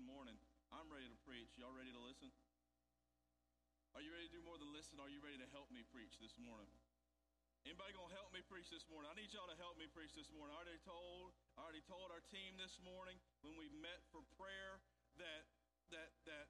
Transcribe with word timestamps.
good 0.00 0.08
morning. 0.16 0.40
I'm 0.72 0.88
ready 0.88 1.12
to 1.12 1.20
preach. 1.28 1.52
Y'all 1.60 1.76
ready 1.76 1.92
to 1.92 2.00
listen? 2.00 2.32
Are 3.92 4.00
you 4.00 4.08
ready 4.08 4.32
to 4.32 4.40
do 4.40 4.40
more 4.48 4.56
than 4.56 4.72
listen? 4.72 4.96
Are 4.96 5.12
you 5.12 5.20
ready 5.20 5.36
to 5.36 5.44
help 5.52 5.68
me 5.68 5.84
preach 5.92 6.16
this 6.16 6.32
morning? 6.40 6.72
Anybody 7.68 7.92
gonna 7.92 8.08
help 8.16 8.32
me 8.32 8.40
preach 8.48 8.72
this 8.72 8.88
morning? 8.88 9.12
I 9.12 9.14
need 9.20 9.28
y'all 9.36 9.44
to 9.52 9.60
help 9.60 9.76
me 9.76 9.84
preach 9.92 10.16
this 10.16 10.32
morning. 10.32 10.56
I 10.56 10.64
already 10.64 10.80
told, 10.88 11.36
I 11.60 11.68
already 11.68 11.84
told 11.84 12.08
our 12.16 12.24
team 12.32 12.56
this 12.56 12.80
morning 12.80 13.20
when 13.44 13.60
we 13.60 13.68
met 13.76 14.00
for 14.08 14.24
prayer 14.40 14.80
that 15.20 15.44
that 15.92 16.16
that 16.24 16.48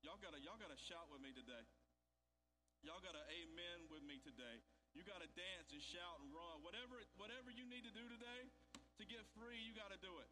y'all 0.00 0.16
gotta 0.16 0.40
y'all 0.40 0.56
gotta 0.56 0.80
shout 0.80 1.04
with 1.12 1.20
me 1.20 1.28
today. 1.36 1.60
Y'all 2.88 3.04
gotta 3.04 3.28
amen 3.36 3.84
with 3.92 4.00
me 4.00 4.16
today. 4.24 4.64
You 4.96 5.04
gotta 5.04 5.28
dance 5.36 5.76
and 5.76 5.82
shout 5.84 6.24
and 6.24 6.32
run. 6.32 6.64
Whatever 6.64 7.04
whatever 7.20 7.52
you 7.52 7.68
need 7.68 7.84
to 7.84 7.92
do 7.92 8.08
today 8.08 8.48
to 8.96 9.04
get 9.04 9.28
free, 9.36 9.60
you 9.60 9.76
gotta 9.76 10.00
do 10.00 10.24
it. 10.24 10.30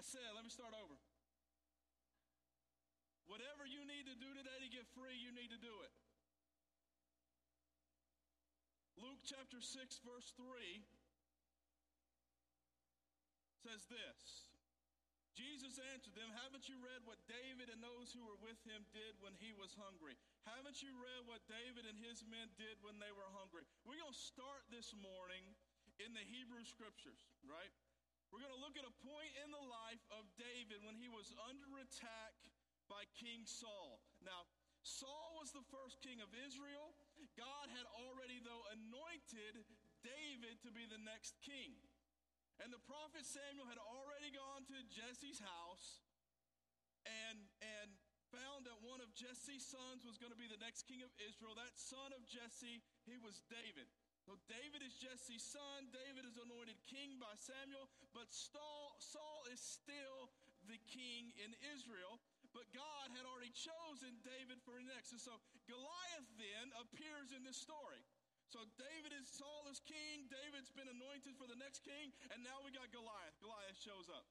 I 0.00 0.02
said, 0.08 0.32
let 0.32 0.40
me 0.40 0.48
start 0.48 0.72
over. 0.72 0.96
Whatever 3.28 3.68
you 3.68 3.84
need 3.84 4.08
to 4.08 4.16
do 4.16 4.32
today 4.32 4.58
to 4.64 4.72
get 4.72 4.88
free, 4.96 5.12
you 5.12 5.28
need 5.28 5.52
to 5.52 5.60
do 5.60 5.76
it. 5.84 5.92
Luke 8.96 9.20
chapter 9.28 9.60
6, 9.60 9.76
verse 10.00 10.32
3 10.40 10.80
says 13.60 13.84
this 13.92 14.48
Jesus 15.36 15.76
answered 15.92 16.16
them, 16.16 16.32
Haven't 16.32 16.64
you 16.64 16.80
read 16.80 17.04
what 17.04 17.20
David 17.28 17.68
and 17.68 17.84
those 17.84 18.08
who 18.08 18.24
were 18.24 18.40
with 18.40 18.56
him 18.64 18.88
did 18.96 19.20
when 19.20 19.36
he 19.36 19.52
was 19.52 19.76
hungry? 19.76 20.16
Haven't 20.48 20.80
you 20.80 20.96
read 20.96 21.28
what 21.28 21.44
David 21.44 21.84
and 21.84 22.00
his 22.00 22.24
men 22.24 22.48
did 22.56 22.80
when 22.80 22.96
they 22.96 23.12
were 23.12 23.28
hungry? 23.36 23.68
We're 23.84 24.00
going 24.00 24.16
to 24.16 24.28
start 24.32 24.64
this 24.72 24.96
morning 24.96 25.44
in 26.00 26.16
the 26.16 26.24
Hebrew 26.24 26.64
scriptures, 26.64 27.20
right? 27.44 27.68
We're 28.30 28.46
going 28.46 28.54
to 28.54 28.62
look 28.62 28.78
at 28.78 28.86
a 28.86 28.96
point 29.02 29.34
in 29.42 29.50
the 29.50 29.66
life 29.66 30.02
of 30.14 30.22
David 30.38 30.86
when 30.86 30.94
he 30.94 31.10
was 31.10 31.34
under 31.50 31.82
attack 31.82 32.34
by 32.86 33.02
King 33.18 33.42
Saul. 33.42 33.98
Now, 34.22 34.46
Saul 34.86 35.36
was 35.42 35.50
the 35.50 35.66
first 35.68 35.98
king 35.98 36.22
of 36.22 36.30
Israel. 36.46 36.94
God 37.34 37.66
had 37.74 37.84
already, 38.06 38.38
though, 38.40 38.64
anointed 38.70 39.66
David 40.06 40.62
to 40.62 40.70
be 40.70 40.86
the 40.86 41.02
next 41.02 41.42
king. 41.42 41.74
And 42.62 42.70
the 42.70 42.80
prophet 42.86 43.26
Samuel 43.26 43.66
had 43.66 43.82
already 43.82 44.30
gone 44.30 44.62
to 44.68 44.78
Jesse's 44.88 45.42
house 45.42 46.00
and, 47.02 47.50
and 47.60 47.88
found 48.30 48.68
that 48.70 48.78
one 48.84 49.02
of 49.02 49.10
Jesse's 49.16 49.66
sons 49.66 50.06
was 50.06 50.20
going 50.22 50.30
to 50.30 50.38
be 50.38 50.46
the 50.46 50.60
next 50.60 50.86
king 50.86 51.02
of 51.02 51.10
Israel. 51.18 51.58
That 51.58 51.74
son 51.74 52.14
of 52.14 52.22
Jesse, 52.30 52.84
he 53.08 53.18
was 53.18 53.42
David. 53.50 53.90
So 54.24 54.36
David 54.46 54.84
is 54.84 54.94
Jesse's 55.00 55.42
son. 55.42 55.88
David 55.90 56.28
is 56.28 56.36
anointed 56.36 56.76
king 56.86 57.16
by 57.16 57.32
Samuel, 57.40 57.88
but 58.12 58.28
Saul, 58.30 58.92
is 59.50 59.58
still 59.58 60.30
the 60.70 60.78
king 60.86 61.34
in 61.42 61.50
Israel. 61.74 62.22
But 62.54 62.70
God 62.70 63.10
had 63.14 63.26
already 63.26 63.50
chosen 63.50 64.14
David 64.22 64.62
for 64.62 64.78
next. 64.82 65.10
And 65.10 65.22
so 65.22 65.34
Goliath 65.66 66.30
then 66.38 66.70
appears 66.78 67.34
in 67.34 67.42
this 67.42 67.58
story. 67.58 68.02
So 68.50 68.62
David 68.78 69.14
is 69.14 69.30
Saul 69.30 69.66
is 69.70 69.78
king. 69.82 70.26
David's 70.26 70.70
been 70.74 70.90
anointed 70.90 71.38
for 71.38 71.46
the 71.46 71.58
next 71.58 71.86
king, 71.86 72.10
and 72.34 72.42
now 72.42 72.58
we 72.66 72.74
got 72.74 72.90
Goliath. 72.90 73.38
Goliath 73.38 73.78
shows 73.78 74.10
up. 74.10 74.26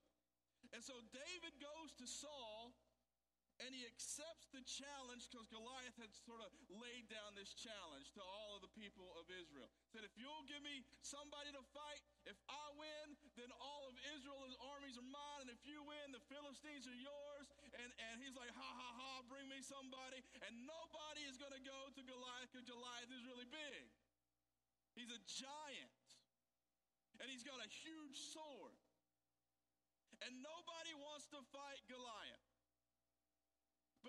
And 0.76 0.84
so 0.84 1.00
David 1.16 1.56
goes 1.64 1.96
to 2.04 2.06
Saul 2.06 2.76
and 3.60 3.76
he 3.76 3.84
accepts 3.84 4.48
the 4.56 4.64
challenge 4.64 5.28
because 5.28 5.52
Goliath 5.52 5.96
had 6.00 6.12
sort 6.16 6.40
of 6.40 6.48
laid 6.72 7.12
down 7.12 7.36
this 7.36 7.52
challenge 7.52 8.16
to 8.16 8.24
all 8.24 8.56
of 8.56 8.64
the 8.64 8.72
people 8.72 9.12
of 9.20 9.28
Israel. 9.28 9.68
Said, 9.92 10.08
if 10.08 10.16
you'll 10.16 10.48
give 10.48 10.64
me 10.64 10.88
somebody 11.04 11.52
to 11.52 11.64
fight, 11.76 12.00
if 12.24 12.40
I 12.48 12.66
win, 12.80 13.20
then 13.36 13.52
all 13.60 13.84
of 13.92 14.00
Israel's 14.16 14.56
armies 14.72 14.96
are 14.96 15.10
mine. 15.12 15.44
And 15.44 15.52
if 15.52 15.60
you 15.68 15.84
win, 15.84 16.16
the 16.16 16.24
Philistines 16.32 16.88
are 16.88 16.96
yours. 16.96 17.46
And, 17.76 17.92
and 18.10 18.24
he's 18.24 18.40
like, 18.40 18.52
ha 18.56 18.70
ha 18.72 18.90
ha, 18.96 19.12
bring 19.28 19.52
me 19.52 19.60
somebody. 19.60 20.24
And 20.48 20.56
nobody 20.64 21.28
is 21.28 21.36
going 21.36 21.54
to 21.54 21.64
go 21.64 21.92
to 21.92 22.02
Goliath 22.08 22.48
because 22.56 22.64
Goliath 22.64 23.12
is 23.12 23.28
really 23.28 23.48
big. 23.52 23.86
He's 24.96 25.12
a 25.12 25.20
giant. 25.28 26.00
And 27.20 27.28
he's 27.28 27.44
got 27.44 27.60
a 27.60 27.68
huge 27.68 28.16
sword. 28.32 28.80
And 30.24 30.32
nobody 30.40 30.96
wants 30.96 31.28
to 31.36 31.44
fight 31.52 31.84
Goliath. 31.92 32.49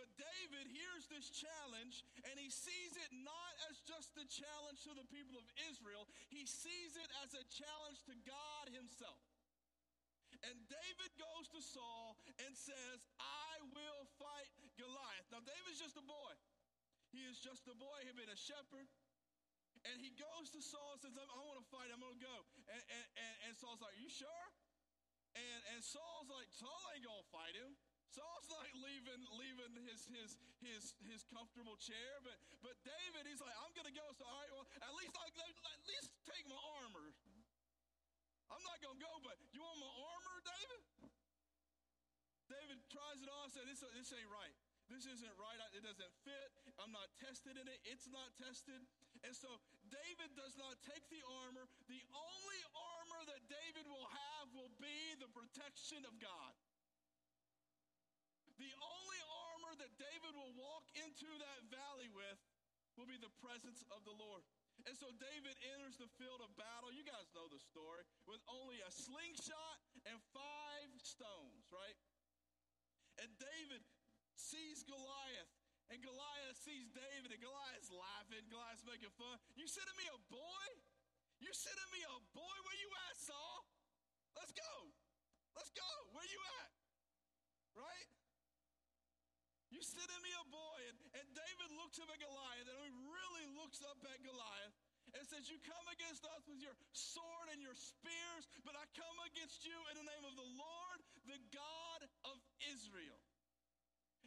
But 0.01 0.09
David 0.17 0.65
hears 0.73 1.05
this 1.13 1.29
challenge 1.29 2.01
and 2.25 2.41
he 2.41 2.49
sees 2.49 2.97
it 2.97 3.13
not 3.21 3.53
as 3.69 3.85
just 3.85 4.17
a 4.17 4.25
challenge 4.25 4.81
to 4.89 4.97
the 4.97 5.05
people 5.13 5.37
of 5.37 5.45
Israel, 5.69 6.09
he 6.33 6.49
sees 6.49 6.97
it 6.97 7.11
as 7.21 7.37
a 7.37 7.45
challenge 7.53 8.01
to 8.09 8.17
God 8.25 8.73
himself. 8.73 9.21
And 10.41 10.57
David 10.73 11.13
goes 11.21 11.53
to 11.53 11.61
Saul 11.61 12.17
and 12.41 12.57
says, 12.57 13.05
I 13.21 13.61
will 13.77 14.09
fight 14.17 14.49
Goliath. 14.81 15.29
Now, 15.29 15.45
David's 15.45 15.85
just 15.85 16.01
a 16.01 16.07
boy. 16.09 16.33
He 17.13 17.21
is 17.29 17.37
just 17.37 17.69
a 17.69 17.77
boy. 17.77 18.01
He'd 18.09 18.17
been 18.17 18.33
a 18.33 18.41
shepherd. 18.41 18.89
And 19.85 20.01
he 20.01 20.17
goes 20.17 20.49
to 20.57 20.65
Saul 20.65 20.97
and 20.97 21.13
says, 21.13 21.29
I, 21.29 21.37
want 21.45 21.61
to 21.61 21.69
fight. 21.69 21.93
I'm 21.93 22.01
going 22.01 22.17
to 22.17 22.25
go. 22.25 22.37
And, 22.73 22.85
and, 22.89 23.07
and, 23.21 23.35
and, 23.49 23.53
Saul's 23.53 23.85
like, 23.85 23.97
You 24.01 24.09
sure? 24.09 24.47
And, 25.37 25.61
and 25.77 25.81
Saul's 25.85 26.33
like, 26.33 26.49
Saul 26.57 26.81
ain't 26.97 27.05
going 27.05 27.21
to 27.21 27.31
fight 27.33 27.53
him. 27.53 27.77
Saul's 28.11 28.51
like 28.51 28.75
leaving, 28.75 29.23
leaving 29.39 29.73
his, 29.87 30.03
his, 30.11 30.35
his, 30.59 30.83
his 31.07 31.23
comfortable 31.31 31.79
chair, 31.79 32.11
but, 32.27 32.35
but 32.63 32.75
David, 32.83 33.27
he's 33.31 33.39
like, 33.39 33.55
I'm 33.63 33.71
to 33.91 33.95
go. 33.95 34.07
So, 34.19 34.27
all 34.27 34.39
right, 34.39 34.51
well, 34.55 34.67
at 34.83 34.93
least, 34.99 35.15
I, 35.15 35.27
at 35.31 35.81
least 35.87 36.11
take 36.27 36.45
my 36.51 36.59
armor. 36.83 37.11
I'm 38.51 38.63
not 38.67 38.79
to 38.83 39.03
go, 39.03 39.13
but 39.23 39.39
you 39.55 39.63
want 39.63 39.79
my 39.79 39.95
armor, 39.95 40.37
David? 40.43 40.83
David 42.51 42.79
tries 42.91 43.19
it 43.23 43.31
on 43.31 43.47
says, 43.55 43.67
this, 43.71 43.83
this 43.95 44.11
ain't 44.11 44.31
right. 44.31 44.55
This 44.91 45.07
isn't 45.07 45.37
right. 45.39 45.59
It 45.71 45.87
doesn't 45.87 46.15
fit. 46.27 46.51
I'm 46.83 46.91
not 46.91 47.07
tested 47.23 47.55
in 47.55 47.63
it. 47.63 47.79
It's 47.87 48.11
not 48.11 48.27
tested. 48.43 48.83
And 49.23 49.31
so 49.31 49.47
David 49.87 50.35
does 50.35 50.59
not 50.59 50.75
take 50.83 51.07
the 51.15 51.23
armor. 51.47 51.71
The 51.87 52.03
only 52.11 52.61
armor 52.75 53.23
that 53.31 53.43
David 53.47 53.87
will 53.87 54.11
have 54.11 54.51
will 54.51 54.75
be 54.83 55.15
the 55.23 55.31
protection 55.31 56.03
of 56.03 56.19
God. 56.19 56.53
The 58.61 58.77
only 58.77 59.21
armor 59.25 59.73
that 59.81 59.93
David 59.97 60.37
will 60.37 60.53
walk 60.61 60.85
into 60.93 61.29
that 61.41 61.61
valley 61.73 62.13
with 62.13 62.37
will 63.01 63.09
be 63.09 63.17
the 63.17 63.33
presence 63.41 63.81
of 63.97 64.05
the 64.05 64.13
Lord. 64.13 64.45
And 64.85 64.93
so 64.97 65.09
David 65.17 65.57
enters 65.77 65.97
the 65.97 66.09
field 66.21 66.45
of 66.45 66.53
battle. 66.61 66.93
You 66.93 67.05
guys 67.05 67.29
know 67.33 67.49
the 67.49 67.61
story 67.61 68.05
with 68.29 68.41
only 68.49 68.81
a 68.85 68.91
slingshot 68.93 69.79
and 70.09 70.17
five 70.37 70.93
stones, 71.01 71.69
right? 71.73 71.97
And 73.21 73.29
David 73.41 73.85
sees 74.37 74.85
Goliath, 74.85 75.53
and 75.93 76.01
Goliath 76.01 76.57
sees 76.61 76.89
David, 76.93 77.33
and 77.33 77.41
Goliath's 77.41 77.93
laughing. 77.93 78.45
Goliath's 78.49 78.85
making 78.89 79.13
fun. 79.21 79.37
You 79.57 79.69
sending 79.69 79.97
me 80.01 80.09
a 80.13 80.21
boy? 80.33 80.69
You 81.41 81.53
sending 81.53 81.91
me 81.93 82.05
a 82.05 82.17
boy? 82.37 82.57
Where 82.65 82.79
you 82.81 82.91
at, 83.09 83.17
Saul? 83.21 83.69
Let's 84.37 84.53
go. 84.53 84.73
Let's 85.57 85.73
go. 85.73 85.91
Where 86.13 86.29
you 86.29 86.41
at? 86.61 86.71
Right? 87.77 88.09
You 89.81 89.89
sending 89.89 90.21
me 90.21 90.29
a 90.37 90.45
boy. 90.53 90.79
And, 90.93 90.97
and 91.17 91.27
David 91.33 91.73
looks 91.81 91.97
up 91.97 92.13
at 92.13 92.21
Goliath, 92.21 92.69
and 92.69 92.77
he 92.85 92.93
really 93.09 93.49
looks 93.57 93.81
up 93.81 93.97
at 94.05 94.21
Goliath 94.21 94.77
and 95.17 95.25
says, 95.25 95.49
You 95.49 95.57
come 95.65 95.89
against 95.89 96.21
us 96.37 96.45
with 96.45 96.61
your 96.61 96.77
sword 96.93 97.49
and 97.49 97.65
your 97.65 97.73
spears, 97.73 98.45
but 98.61 98.77
I 98.77 98.85
come 98.93 99.17
against 99.33 99.65
you 99.65 99.73
in 99.89 99.97
the 99.97 100.05
name 100.05 100.25
of 100.29 100.37
the 100.37 100.49
Lord, 100.53 100.99
the 101.25 101.41
God 101.49 102.01
of 102.29 102.37
Israel 102.69 103.25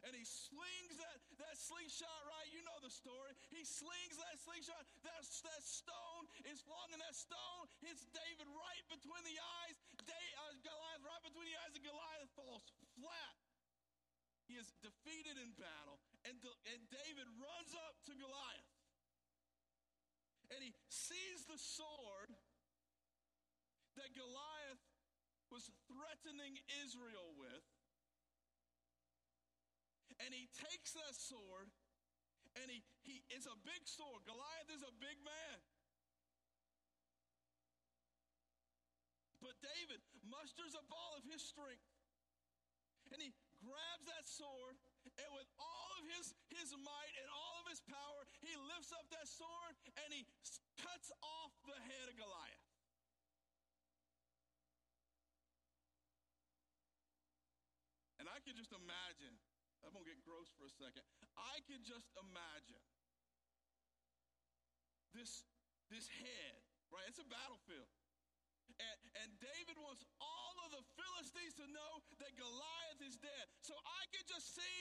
and 0.04 0.12
he 0.12 0.24
slings 0.28 1.00
that, 1.00 1.18
that 1.40 1.56
slingshot 1.56 2.20
right. 2.28 2.48
You 2.52 2.60
know 2.60 2.76
the 2.84 2.92
story. 2.92 3.32
He 3.48 3.64
slings 3.64 4.20
that 4.20 4.36
slingshot. 4.36 4.84
That, 5.00 5.24
that 5.24 5.62
stone 5.64 6.28
is 6.44 6.60
flung, 6.60 6.92
and 6.92 7.00
that 7.00 7.16
stone 7.16 7.64
hits 7.80 8.04
David 8.12 8.44
right 8.52 8.84
between 8.92 9.24
the 9.24 9.36
eyes. 9.64 9.80
Day, 10.04 10.26
uh, 10.44 10.60
Goliath 10.60 11.04
right 11.08 11.24
between 11.24 11.48
the 11.48 11.56
eyes, 11.64 11.72
and 11.72 11.84
Goliath 11.88 12.30
falls 12.36 12.68
flat. 13.00 13.34
He 14.44 14.60
is 14.60 14.68
defeated 14.84 15.40
in 15.40 15.56
battle, 15.56 15.98
and, 16.28 16.36
and 16.68 16.80
David 16.92 17.28
runs 17.40 17.72
up 17.88 17.96
to 18.08 18.12
Goliath. 18.12 18.72
And 20.52 20.60
he 20.60 20.76
sees 20.92 21.48
the 21.48 21.56
sword 21.56 22.30
that 23.96 24.12
Goliath 24.12 24.84
was 25.48 25.70
threatening 25.88 26.60
Israel 26.84 27.32
with 27.40 27.64
and 30.22 30.30
he 30.30 30.46
takes 30.54 30.94
that 30.94 31.14
sword 31.16 31.66
and 32.54 32.70
he, 32.70 32.86
he 33.02 33.18
it's 33.34 33.50
a 33.50 33.58
big 33.66 33.82
sword. 33.82 34.22
Goliath 34.22 34.70
is 34.70 34.86
a 34.86 34.94
big 35.02 35.18
man. 35.26 35.58
But 39.42 39.58
David 39.58 39.98
musters 40.22 40.78
up 40.78 40.86
all 40.94 41.18
of 41.18 41.26
his 41.26 41.42
strength. 41.42 41.82
And 43.10 43.18
he 43.18 43.34
grabs 43.58 44.06
that 44.06 44.13
is 46.24 46.32
his 46.48 46.72
might 46.80 47.12
and 47.20 47.28
all 47.28 47.60
of 47.60 47.66
his 47.68 47.84
power, 47.84 48.20
he 48.40 48.52
lifts 48.72 48.92
up 48.96 49.04
that 49.12 49.28
sword 49.28 49.74
and 50.04 50.08
he 50.14 50.24
cuts 50.80 51.12
off 51.20 51.52
the 51.68 51.76
head 51.76 52.06
of 52.08 52.16
Goliath. 52.16 52.64
And 58.16 58.30
I 58.32 58.40
can 58.40 58.56
just 58.56 58.72
imagine, 58.72 59.36
I'm 59.84 59.92
going 59.92 60.08
to 60.08 60.10
get 60.16 60.24
gross 60.24 60.48
for 60.56 60.64
a 60.64 60.72
second. 60.72 61.04
I 61.36 61.60
can 61.68 61.84
just 61.84 62.08
imagine 62.16 62.80
this, 65.12 65.44
this 65.92 66.08
head, 66.08 66.56
right? 66.88 67.04
It's 67.04 67.20
a 67.20 67.28
battlefield. 67.28 67.90
And, 68.82 68.98
and 69.22 69.30
David 69.38 69.78
wants 69.78 70.02
all 70.18 70.54
of 70.66 70.74
the 70.74 70.84
Philistines 70.98 71.54
to 71.62 71.66
know 71.70 71.92
that 72.18 72.34
Goliath 72.34 73.00
is 73.06 73.14
dead. 73.22 73.46
So 73.62 73.74
I 73.78 74.02
can 74.10 74.24
just 74.26 74.50
see 74.50 74.74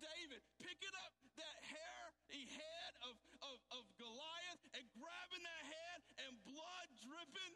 David 0.00 0.40
picking 0.60 0.96
up 1.04 1.12
that 1.36 1.58
hair, 1.64 2.02
the 2.32 2.42
head 2.56 2.92
of, 3.04 3.14
of, 3.44 3.56
of 3.76 3.82
Goliath 4.00 4.62
and 4.76 4.84
grabbing 4.96 5.44
that 5.44 5.64
head 5.64 5.98
and 6.24 6.32
blood 6.44 6.88
dripping 7.00 7.54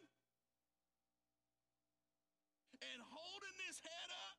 and 2.83 2.99
holding 3.01 3.57
this 3.65 3.81
head 3.81 4.11
up. 4.29 4.39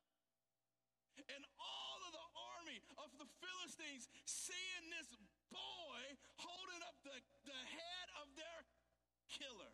And 1.26 1.42
all 1.58 1.98
of 2.06 2.12
the 2.12 2.28
army 2.60 2.78
of 3.02 3.10
the 3.18 3.26
Philistines 3.42 4.06
seeing 4.28 4.84
this 4.94 5.10
boy 5.50 6.02
holding 6.38 6.82
up 6.86 6.94
the, 7.02 7.16
the 7.48 7.60
head 7.66 8.06
of 8.22 8.26
their 8.36 8.60
killer. 9.32 9.72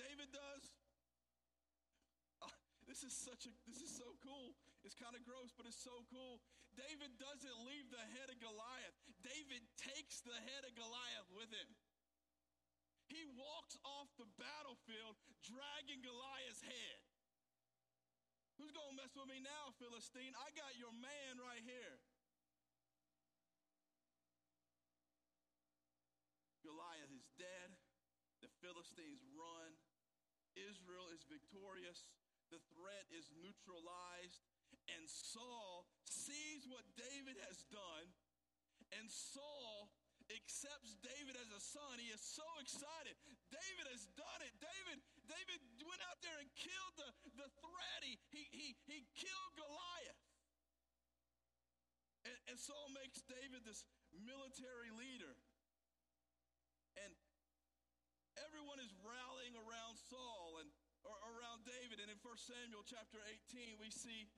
David 0.00 0.32
does? 0.32 0.64
Uh, 2.40 2.48
this 2.88 3.04
is 3.04 3.12
such 3.12 3.44
a 3.44 3.52
this 3.68 3.84
is 3.84 3.92
so 3.92 4.16
cool. 4.24 4.56
It's 4.80 4.96
kind 4.96 5.12
of 5.12 5.20
gross, 5.28 5.52
but 5.52 5.68
it's 5.68 5.80
so 5.80 6.08
cool. 6.08 6.40
David 6.72 7.12
doesn't 7.20 7.58
leave 7.68 7.92
the 7.92 8.00
head 8.16 8.32
of 8.32 8.40
Goliath. 8.40 8.96
David 9.20 9.60
takes 9.76 10.24
the 10.24 10.38
head 10.48 10.64
of 10.64 10.72
Goliath 10.72 11.28
with 11.36 11.52
him. 11.52 11.68
He 13.10 13.26
walks 13.34 13.74
off 13.82 14.08
the 14.16 14.30
battlefield 14.38 15.18
dragging 15.42 16.00
Goliath's 16.00 16.62
head. 16.62 17.00
Who's 18.56 18.70
going 18.70 18.94
to 18.94 18.98
mess 19.02 19.12
with 19.18 19.26
me 19.26 19.42
now, 19.42 19.74
Philistine? 19.82 20.36
I 20.38 20.52
got 20.54 20.78
your 20.78 20.94
man 20.94 21.42
right 21.42 21.64
here. 21.64 21.96
Goliath 26.62 27.10
is 27.10 27.26
dead. 27.34 27.72
The 28.44 28.52
Philistines 28.62 29.24
run. 29.32 29.79
Israel 30.56 31.08
is 31.14 31.22
victorious. 31.26 32.06
The 32.50 32.62
threat 32.74 33.06
is 33.14 33.30
neutralized. 33.38 34.42
And 34.90 35.06
Saul 35.06 35.86
sees 36.06 36.66
what 36.66 36.82
David 36.98 37.38
has 37.46 37.62
done. 37.70 38.06
And 38.98 39.06
Saul 39.06 39.90
accepts 40.30 40.98
David 41.02 41.34
as 41.38 41.50
a 41.54 41.62
son. 41.62 41.98
He 41.98 42.10
is 42.10 42.22
so 42.22 42.46
excited. 42.62 43.14
David 43.50 43.86
has 43.90 44.06
done 44.14 44.40
it. 44.46 44.54
David, 44.58 44.98
David 45.26 45.60
went 45.82 46.02
out 46.10 46.18
there 46.22 46.38
and 46.38 46.50
killed 46.54 46.94
the, 46.98 47.10
the 47.38 47.48
threat. 47.62 48.00
He, 48.02 48.18
he, 48.30 48.42
he, 48.50 48.68
he 48.86 48.98
killed 49.14 49.52
Goliath. 49.58 50.22
And, 52.26 52.38
and 52.50 52.56
Saul 52.58 52.90
makes 52.94 53.22
David 53.26 53.62
this 53.66 53.82
military 54.10 54.90
leader. 54.94 55.34
And 56.98 57.10
everyone 58.60 58.84
is 58.84 58.92
rallying 59.00 59.56
around 59.56 59.96
Saul 60.12 60.60
and 60.60 60.68
around 61.32 61.64
David. 61.64 61.96
And 61.96 62.12
in 62.12 62.20
1 62.20 62.28
Samuel 62.36 62.84
chapter 62.84 63.16
18, 63.48 63.80
we 63.80 63.88
see 63.88 64.28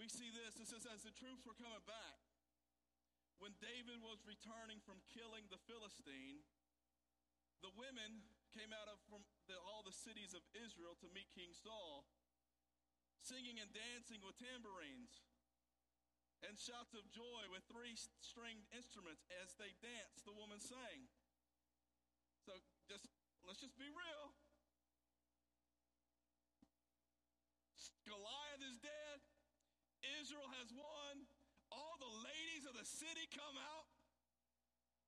we 0.00 0.08
see 0.08 0.32
this. 0.32 0.56
It 0.56 0.72
says, 0.72 0.88
as 0.88 1.04
the 1.04 1.12
troops 1.12 1.44
were 1.44 1.58
coming 1.60 1.84
back, 1.84 2.16
when 3.44 3.52
David 3.60 4.00
was 4.00 4.24
returning 4.24 4.80
from 4.88 5.04
killing 5.12 5.44
the 5.52 5.60
Philistine, 5.68 6.40
the 7.60 7.68
women 7.76 8.24
came 8.56 8.72
out 8.72 8.88
of 8.88 8.96
from 9.04 9.20
the, 9.52 9.60
all 9.68 9.84
the 9.84 9.92
cities 9.92 10.32
of 10.32 10.40
Israel 10.56 10.96
to 11.04 11.12
meet 11.12 11.28
King 11.36 11.52
Saul, 11.52 12.08
singing 13.20 13.60
and 13.60 13.68
dancing 13.68 14.24
with 14.24 14.40
tambourines 14.40 15.28
and 16.40 16.56
shouts 16.56 16.96
of 16.96 17.04
joy 17.12 17.52
with 17.52 17.68
three 17.68 18.00
stringed 18.24 18.64
instruments 18.72 19.28
as 19.44 19.52
they 19.60 19.76
danced, 19.84 20.24
the 20.24 20.32
woman 20.32 20.56
sang. 20.56 21.04
So 22.48 22.56
just 22.88 23.06
let's 23.44 23.60
just 23.60 23.76
be 23.76 23.86
real. 23.86 24.32
Goliath 28.08 28.64
is 28.64 28.80
dead. 28.80 29.20
Israel 30.16 30.48
has 30.56 30.72
won. 30.72 31.28
All 31.68 32.00
the 32.00 32.08
ladies 32.24 32.64
of 32.64 32.72
the 32.72 32.88
city 32.88 33.28
come 33.28 33.60
out. 33.60 33.84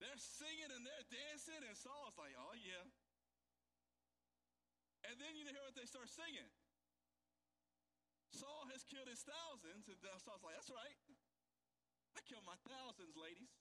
They're 0.04 0.20
singing 0.20 0.68
and 0.68 0.84
they're 0.84 1.08
dancing, 1.08 1.60
and 1.64 1.76
Saul's 1.76 2.16
like, 2.16 2.36
oh, 2.36 2.56
yeah. 2.60 2.84
And 5.08 5.16
then 5.16 5.32
you 5.36 5.48
hear 5.48 5.64
what 5.64 5.76
they 5.76 5.88
start 5.88 6.08
singing. 6.12 6.48
Saul 8.36 8.68
has 8.72 8.84
killed 8.84 9.08
his 9.08 9.24
thousands, 9.24 9.88
and 9.88 9.96
Saul's 10.20 10.44
like, 10.44 10.56
that's 10.56 10.72
right. 10.72 11.00
I 12.16 12.20
killed 12.28 12.44
my 12.44 12.56
thousands, 12.64 13.16
ladies. 13.16 13.52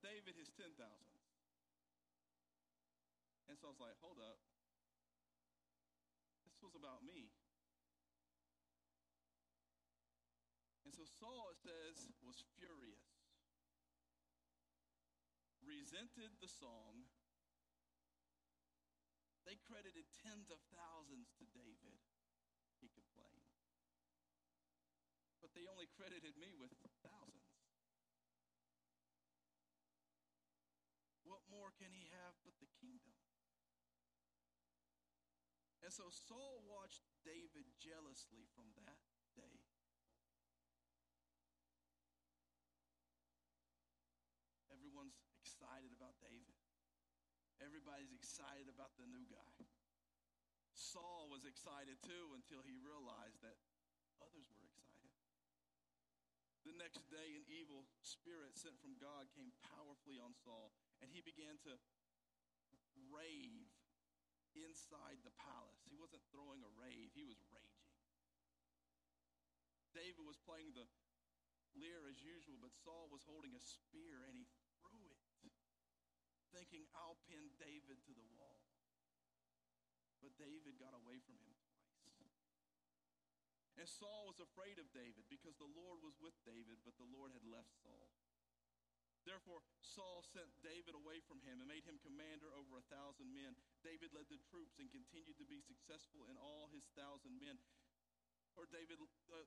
David 0.00 0.36
his 0.36 0.48
ten 0.56 0.72
thousands. 0.76 1.20
And 3.48 3.58
so 3.58 3.68
I 3.68 3.74
was 3.74 3.82
like, 3.82 3.98
hold 4.00 4.20
up. 4.22 4.38
This 6.46 6.56
was 6.62 6.76
about 6.76 7.02
me. 7.02 7.32
And 10.84 10.94
so 10.94 11.04
Saul, 11.06 11.50
it 11.54 11.60
says, 11.62 12.10
was 12.26 12.42
furious, 12.58 13.06
resented 15.62 16.34
the 16.42 16.50
song. 16.50 17.06
They 19.46 19.58
credited 19.66 20.06
tens 20.22 20.50
of 20.50 20.58
thousands 20.74 21.30
to 21.38 21.44
David. 21.54 21.98
He 22.78 22.90
complained. 22.90 23.50
But 25.40 25.54
they 25.56 25.64
only 25.66 25.88
credited 25.96 26.36
me 26.36 26.52
with 26.54 26.70
thousands. 27.02 27.39
Can 31.80 31.96
he 31.96 32.12
have 32.12 32.36
but 32.44 32.52
the 32.60 32.68
kingdom? 32.76 33.16
And 35.80 35.88
so 35.88 36.12
Saul 36.12 36.60
watched 36.68 37.00
David 37.24 37.64
jealously 37.80 38.44
from 38.52 38.68
that 38.84 39.00
day. 39.32 39.64
Everyone's 44.68 45.16
excited 45.40 45.96
about 45.96 46.20
David. 46.20 46.60
Everybody's 47.64 48.12
excited 48.12 48.68
about 48.68 48.92
the 49.00 49.08
new 49.08 49.24
guy. 49.32 49.56
Saul 50.76 51.32
was 51.32 51.48
excited 51.48 51.96
too 52.04 52.36
until 52.36 52.60
he 52.60 52.76
realized 52.76 53.40
that 53.40 53.56
others 54.20 54.52
were 54.52 54.64
excited. 54.68 55.12
The 56.68 56.76
next 56.76 57.08
day, 57.08 57.36
an 57.40 57.44
evil 57.48 57.88
spirit 58.04 58.52
sent 58.52 58.76
from 58.84 59.00
God 59.00 59.32
came 59.32 59.52
powerfully 59.64 60.20
on 60.20 60.36
Saul 60.36 60.76
and 61.00 61.08
he 61.12 61.24
began 61.24 61.56
to 61.64 61.72
rave 63.10 63.68
inside 64.54 65.18
the 65.24 65.34
palace. 65.40 65.80
He 65.88 65.96
wasn't 65.96 66.22
throwing 66.30 66.60
a 66.62 66.70
rave, 66.76 67.10
he 67.16 67.24
was 67.24 67.38
raging. 67.50 67.88
David 69.90 70.22
was 70.22 70.38
playing 70.46 70.70
the 70.78 70.86
lyre 71.74 72.06
as 72.06 72.18
usual, 72.22 72.58
but 72.62 72.74
Saul 72.86 73.10
was 73.10 73.26
holding 73.26 73.54
a 73.58 73.62
spear 73.62 74.22
and 74.26 74.38
he 74.38 74.46
threw 74.82 75.02
it, 75.10 75.22
thinking, 76.54 76.86
I'll 76.94 77.18
pin 77.26 77.50
David 77.58 77.98
to 78.06 78.12
the 78.14 78.26
wall. 78.38 78.62
But 80.22 80.36
David 80.36 80.76
got 80.76 80.92
away 80.92 81.18
from 81.24 81.40
him 81.40 81.56
twice. 82.04 82.44
And 83.80 83.88
Saul 83.88 84.28
was 84.28 84.36
afraid 84.36 84.76
of 84.76 84.92
David 84.92 85.24
because 85.32 85.56
the 85.56 85.70
Lord 85.72 86.04
was 86.04 86.20
with 86.20 86.36
David, 86.44 86.84
but 86.84 86.94
the 87.00 87.08
Lord 87.08 87.32
had 87.32 87.46
left 87.48 87.72
Saul. 87.80 88.12
Therefore, 89.30 89.62
Saul 89.78 90.26
sent 90.34 90.50
David 90.58 90.98
away 90.98 91.22
from 91.30 91.38
him 91.46 91.62
and 91.62 91.70
made 91.70 91.86
him 91.86 92.02
commander 92.02 92.50
over 92.50 92.82
a 92.82 92.90
thousand 92.90 93.30
men. 93.30 93.54
David 93.86 94.10
led 94.10 94.26
the 94.26 94.42
troops 94.50 94.82
and 94.82 94.90
continued 94.90 95.38
to 95.38 95.46
be 95.46 95.62
successful 95.62 96.26
in 96.26 96.34
all 96.34 96.66
his 96.74 96.90
thousand 96.98 97.38
men. 97.38 97.54
Or 98.58 98.66
David 98.66 98.98
uh, 98.98 99.46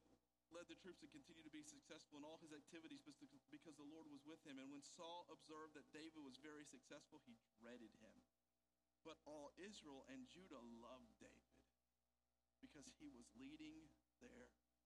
led 0.55 0.71
the 0.71 0.79
troops 0.79 1.03
and 1.03 1.11
continued 1.11 1.43
to 1.43 1.51
be 1.51 1.67
successful 1.67 2.15
in 2.15 2.23
all 2.23 2.39
his 2.39 2.55
activities 2.55 3.03
because 3.03 3.75
the 3.75 3.91
Lord 3.91 4.07
was 4.07 4.23
with 4.23 4.39
him. 4.47 4.55
And 4.55 4.71
when 4.71 4.87
Saul 4.87 5.27
observed 5.27 5.75
that 5.75 5.91
David 5.91 6.23
was 6.23 6.39
very 6.39 6.63
successful, 6.63 7.19
he 7.27 7.35
dreaded 7.59 7.91
him. 7.99 8.15
But 9.03 9.19
all 9.27 9.51
Israel 9.59 10.07
and 10.07 10.31
Judah 10.31 10.63
loved 10.79 11.11
David 11.19 11.59
because 12.63 12.87
he 13.03 13.11
was 13.11 13.27
leading 13.35 13.91
their 14.23 14.47
troops. 14.47 14.79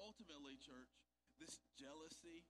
Ultimately, 0.00 0.56
church, 0.56 1.03
this 1.44 1.60
jealousy, 1.76 2.48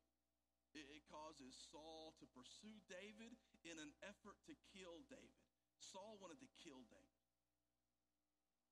it, 0.71 0.87
it 0.87 1.03
causes 1.11 1.51
Saul 1.75 2.15
to 2.23 2.27
pursue 2.31 2.79
David 2.87 3.35
in 3.67 3.75
an 3.83 3.91
effort 4.07 4.39
to 4.47 4.55
kill 4.71 5.03
David. 5.11 5.43
Saul 5.83 6.15
wanted 6.23 6.39
to 6.39 6.51
kill 6.63 6.87
David. 6.87 7.23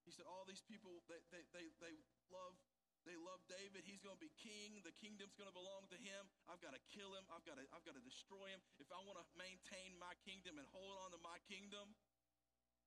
He 0.07 0.15
said, 0.15 0.31
All 0.31 0.47
these 0.47 0.63
people, 0.63 1.03
they, 1.11 1.19
they, 1.35 1.43
they, 1.51 1.67
they 1.83 1.95
love 2.31 2.55
They 3.03 3.19
love 3.19 3.43
David. 3.51 3.83
He's 3.83 3.99
going 3.99 4.15
to 4.15 4.23
be 4.23 4.31
king. 4.39 4.79
The 4.87 4.95
kingdom's 4.95 5.35
going 5.35 5.51
to 5.51 5.59
belong 5.59 5.91
to 5.91 5.99
him. 5.99 6.31
I've 6.47 6.63
got 6.63 6.71
to 6.71 6.83
kill 6.95 7.19
him. 7.19 7.27
I've 7.35 7.43
got 7.43 7.59
to, 7.59 7.67
I've 7.75 7.83
got 7.83 7.99
to 7.99 8.05
destroy 8.07 8.47
him. 8.47 8.63
If 8.79 8.87
I 8.95 9.03
want 9.03 9.19
to 9.19 9.27
maintain 9.35 9.99
my 9.99 10.15
kingdom 10.23 10.55
and 10.55 10.67
hold 10.71 10.95
on 11.03 11.11
to 11.11 11.19
my 11.19 11.43
kingdom, 11.51 11.99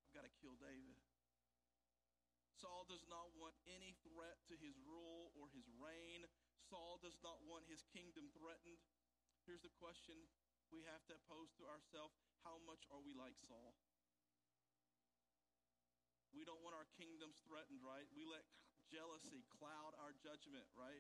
I've 0.08 0.16
got 0.16 0.24
to 0.24 0.34
kill 0.40 0.56
David. 0.56 0.96
Saul 2.56 2.88
does 2.88 3.04
not 3.12 3.28
want 3.36 3.60
any 3.68 4.00
threat 4.08 4.40
to 4.48 4.56
his 4.56 4.80
rule 4.88 5.36
or 5.36 5.52
his 5.52 5.68
reign. 5.76 6.24
Saul 6.76 7.00
does 7.00 7.16
not 7.24 7.40
want 7.48 7.64
his 7.72 7.88
kingdom 7.96 8.28
threatened. 8.36 8.76
Here's 9.48 9.64
the 9.64 9.72
question 9.80 10.20
we 10.76 10.84
have 10.92 11.00
to 11.08 11.16
pose 11.32 11.56
to 11.56 11.64
ourselves 11.72 12.20
how 12.44 12.60
much 12.68 12.84
are 12.92 13.00
we 13.00 13.16
like 13.16 13.40
Saul? 13.48 13.80
We 16.36 16.44
don't 16.44 16.60
want 16.68 16.76
our 16.76 16.92
kingdoms 17.00 17.40
threatened, 17.48 17.80
right? 17.80 18.04
We 18.12 18.28
let 18.28 18.44
jealousy 18.92 19.48
cloud 19.56 19.96
our 20.04 20.12
judgment, 20.20 20.68
right? 20.76 21.00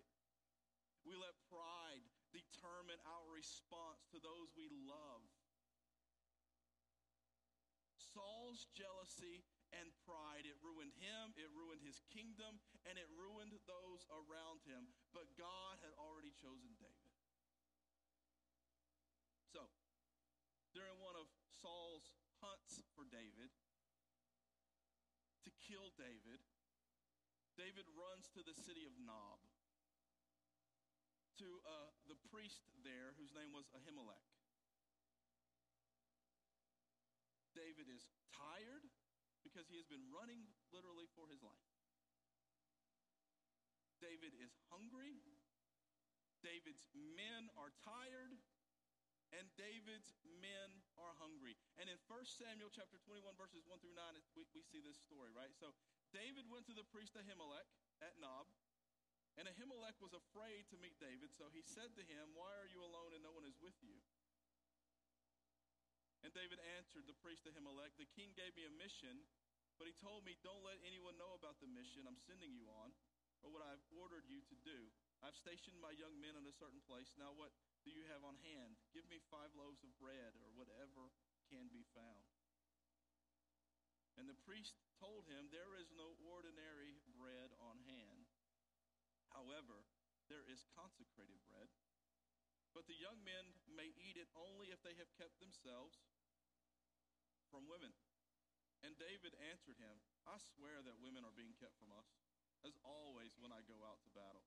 We 1.03 1.19
let 1.19 1.35
pride 1.51 2.07
determine 2.31 2.95
our 3.03 3.27
response 3.27 4.07
to 4.15 4.23
those 4.23 4.55
we 4.55 4.71
love. 4.71 5.27
Saul's 7.99 8.63
jealousy 8.71 9.43
and 9.75 9.91
pride, 10.07 10.47
it 10.47 10.55
ruined 10.63 10.95
him, 10.95 11.35
it 11.35 11.51
ruined 11.51 11.83
his 11.83 11.99
kingdom, 12.15 12.63
and 12.87 12.95
it 12.95 13.11
ruined 13.11 13.59
those 13.67 14.07
around 14.07 14.63
him. 14.63 14.87
But 15.15 15.31
God 15.39 15.79
had 15.79 15.95
already 15.95 16.35
chosen 16.35 16.75
David. 16.75 17.15
So, 19.47 19.63
during 20.75 20.99
one 20.99 21.15
of 21.15 21.31
Saul's 21.47 22.11
hunts 22.43 22.83
for 22.91 23.07
David, 23.07 23.47
to 25.47 25.49
kill 25.63 25.95
David, 25.95 26.43
David 27.55 27.87
runs 27.95 28.27
to 28.35 28.43
the 28.43 28.51
city 28.51 28.83
of 28.83 28.91
Nob, 28.99 29.39
to 31.39 31.47
uh, 31.63 31.95
the 32.11 32.19
priest 32.27 32.67
there 32.83 33.15
whose 33.15 33.31
name 33.31 33.55
was 33.55 33.71
Ahimelech. 33.71 34.27
David 37.55 37.87
is 37.87 38.11
tired 38.35 38.83
because 39.47 39.71
he 39.71 39.79
has 39.79 39.87
been 39.87 40.03
running 40.11 40.43
literally 40.75 41.07
for 41.15 41.31
his 41.31 41.39
life. 41.39 41.74
David 44.05 44.37
is 44.37 44.53
hungry. 44.69 45.17
David's 46.45 46.85
men 46.93 47.49
are 47.57 47.73
tired. 47.81 48.37
And 49.33 49.49
David's 49.57 50.13
men 50.37 50.69
are 51.01 51.17
hungry. 51.17 51.57
And 51.81 51.89
in 51.89 51.97
1 52.05 52.37
Samuel 52.37 52.69
chapter 52.69 53.01
21, 53.01 53.33
verses 53.33 53.65
1 53.65 53.81
through 53.81 53.97
9, 53.97 54.05
we, 54.37 54.45
we 54.53 54.61
see 54.61 54.79
this 54.85 55.01
story, 55.01 55.33
right? 55.33 55.49
So 55.57 55.73
David 56.13 56.45
went 56.45 56.69
to 56.69 56.77
the 56.77 56.85
priest 56.93 57.17
Ahimelech 57.17 57.65
at 58.05 58.15
Nob, 58.21 58.45
and 59.35 59.49
Ahimelech 59.49 59.97
was 59.99 60.15
afraid 60.15 60.69
to 60.71 60.79
meet 60.79 60.95
David, 61.01 61.33
so 61.33 61.49
he 61.51 61.65
said 61.65 61.91
to 61.97 62.05
him, 62.05 62.31
Why 62.37 62.53
are 62.61 62.69
you 62.69 62.79
alone 62.85 63.11
and 63.11 63.25
no 63.25 63.33
one 63.35 63.43
is 63.43 63.57
with 63.59 63.75
you? 63.83 63.97
And 66.23 66.31
David 66.31 66.61
answered 66.77 67.09
the 67.09 67.17
priest 67.19 67.43
Ahimelech, 67.49 67.97
The 67.99 68.07
king 68.15 68.31
gave 68.37 68.55
me 68.55 68.69
a 68.69 68.71
mission, 68.79 69.25
but 69.75 69.89
he 69.89 69.95
told 69.99 70.23
me, 70.23 70.39
Don't 70.45 70.63
let 70.63 70.79
anyone 70.85 71.19
know 71.19 71.35
about 71.35 71.59
the 71.59 71.67
mission 71.67 72.07
I'm 72.07 72.21
sending 72.29 72.55
you 72.55 72.69
on, 72.71 72.95
or 73.45 73.53
what 73.53 73.61
I've 73.61 73.85
ordered 73.93 74.25
you 74.25 74.41
to 74.49 74.57
do. 74.65 74.89
I've 75.21 75.37
stationed 75.37 75.77
my 75.77 75.93
young 75.93 76.17
men 76.17 76.33
in 76.33 76.49
a 76.49 76.57
certain 76.57 76.81
place. 76.89 77.13
Now, 77.13 77.29
what 77.37 77.53
do 77.85 77.93
you 77.93 78.01
have 78.09 78.25
on 78.25 78.41
hand? 78.41 78.73
Give 78.89 79.05
me 79.05 79.21
five 79.29 79.53
loaves 79.53 79.85
of 79.85 79.93
bread, 80.01 80.33
or 80.41 80.49
whatever 80.57 81.13
can 81.53 81.69
be 81.69 81.85
found. 81.93 82.25
And 84.17 84.25
the 84.25 84.41
priest 84.41 84.73
told 84.97 85.29
him, 85.29 85.53
There 85.53 85.77
is 85.77 85.93
no 85.93 86.17
ordinary 86.25 86.97
bread 87.13 87.53
on 87.61 87.77
hand. 87.85 88.25
However, 89.29 89.85
there 90.25 90.47
is 90.49 90.65
consecrated 90.73 91.37
bread. 91.45 91.69
But 92.73 92.89
the 92.89 92.97
young 92.97 93.21
men 93.23 93.55
may 93.69 93.93
eat 93.95 94.17
it 94.19 94.27
only 94.35 94.73
if 94.73 94.81
they 94.83 94.97
have 94.99 95.11
kept 95.15 95.37
themselves 95.39 96.01
from 97.47 97.69
women. 97.69 97.93
And 98.83 98.99
David 98.99 99.31
answered 99.47 99.79
him, 99.79 99.95
I 100.27 100.35
swear 100.55 100.83
that 100.83 100.99
women 100.99 101.23
are 101.23 101.35
being 101.35 101.55
kept 101.55 101.79
from 101.79 101.95
us, 101.95 102.09
as 102.65 102.75
always 102.81 103.37
when 103.37 103.53
I 103.53 103.61
go 103.69 103.77
out 103.85 104.01
to 104.03 104.17
battle. 104.17 104.43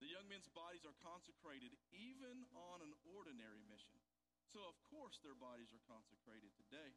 The 0.00 0.10
young 0.10 0.26
men's 0.26 0.50
bodies 0.50 0.82
are 0.82 0.96
consecrated 1.04 1.76
even 1.94 2.42
on 2.56 2.82
an 2.82 2.90
ordinary 3.14 3.62
mission. 3.70 4.00
So, 4.50 4.64
of 4.66 4.74
course, 4.90 5.20
their 5.22 5.38
bodies 5.38 5.70
are 5.70 5.84
consecrated 5.86 6.50
today. 6.58 6.92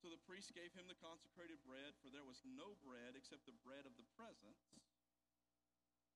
So 0.00 0.08
the 0.08 0.22
priest 0.24 0.56
gave 0.56 0.72
him 0.72 0.88
the 0.88 0.96
consecrated 0.96 1.60
bread, 1.60 1.92
for 2.00 2.08
there 2.08 2.24
was 2.24 2.40
no 2.46 2.72
bread 2.80 3.18
except 3.18 3.44
the 3.44 3.60
bread 3.60 3.84
of 3.84 3.92
the 4.00 4.08
presence 4.16 4.64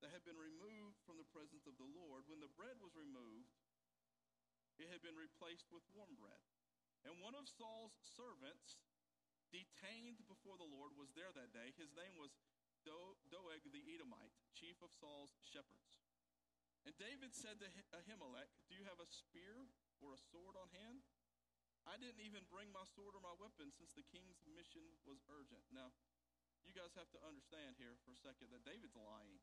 that 0.01 0.09
had 0.09 0.25
been 0.25 0.41
removed 0.41 0.97
from 1.05 1.21
the 1.21 1.29
presence 1.29 1.69
of 1.69 1.77
the 1.77 1.91
Lord. 1.93 2.25
When 2.25 2.41
the 2.41 2.53
bread 2.57 2.81
was 2.81 2.97
removed, 2.97 3.53
it 4.81 4.89
had 4.89 5.05
been 5.05 5.17
replaced 5.19 5.69
with 5.69 5.85
warm 5.93 6.17
bread. 6.17 6.41
And 7.05 7.21
one 7.21 7.37
of 7.37 7.45
Saul's 7.45 7.93
servants, 8.17 8.81
detained 9.55 10.19
before 10.27 10.59
the 10.59 10.67
Lord, 10.67 10.91
was 10.99 11.15
there 11.15 11.31
that 11.31 11.55
day. 11.55 11.71
His 11.79 11.95
name 11.95 12.19
was 12.19 12.35
Do- 12.83 13.19
Doeg 13.31 13.63
the 13.71 13.87
Edomite, 13.87 14.35
chief 14.59 14.75
of 14.83 14.91
Saul's 14.91 15.39
shepherds. 15.47 16.03
And 16.83 16.93
David 16.99 17.31
said 17.33 17.63
to 17.63 17.71
Ahimelech, 17.95 18.51
Do 18.67 18.75
you 18.75 18.83
have 18.91 18.99
a 18.99 19.07
spear 19.07 19.71
or 20.03 20.13
a 20.13 20.21
sword 20.21 20.59
on 20.59 20.69
hand? 20.75 21.07
I 21.87 21.95
didn't 22.01 22.21
even 22.25 22.45
bring 22.51 22.75
my 22.75 22.85
sword 22.97 23.15
or 23.15 23.23
my 23.23 23.37
weapon 23.39 23.71
since 23.71 23.95
the 23.95 24.05
king's 24.11 24.41
mission 24.49 24.85
was 25.07 25.23
urgent. 25.31 25.65
Now, 25.71 25.95
you 26.65 26.73
guys 26.73 26.97
have 26.97 27.13
to 27.13 27.21
understand 27.25 27.77
here 27.77 27.95
for 28.03 28.17
a 28.17 28.21
second 28.21 28.53
that 28.53 28.65
David's 28.65 28.97
lying. 28.97 29.37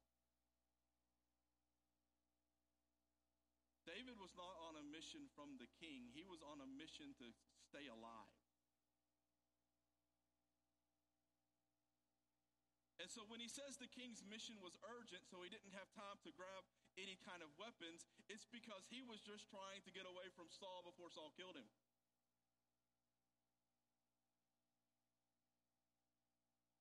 David 3.85 4.17
was 4.17 4.33
not 4.33 4.57
on 4.69 4.77
a 4.77 4.85
mission 4.85 5.29
from 5.33 5.57
the 5.57 5.69
king, 5.81 6.09
he 6.13 6.25
was 6.25 6.41
on 6.41 6.61
a 6.61 6.69
mission 6.69 7.13
to 7.21 7.29
stay 7.61 7.85
alive. 7.89 8.40
So 13.11 13.27
when 13.27 13.43
he 13.43 13.51
says 13.51 13.75
the 13.75 13.91
king's 13.91 14.23
mission 14.23 14.55
was 14.63 14.79
urgent, 14.87 15.27
so 15.27 15.43
he 15.43 15.51
didn't 15.51 15.75
have 15.75 15.91
time 15.91 16.15
to 16.23 16.31
grab 16.31 16.63
any 16.95 17.19
kind 17.19 17.43
of 17.43 17.51
weapons, 17.59 18.07
it's 18.31 18.47
because 18.47 18.87
he 18.87 19.03
was 19.03 19.19
just 19.19 19.51
trying 19.51 19.83
to 19.83 19.91
get 19.91 20.07
away 20.07 20.31
from 20.31 20.47
Saul 20.47 20.87
before 20.87 21.11
Saul 21.11 21.35
killed 21.35 21.59
him. 21.59 21.67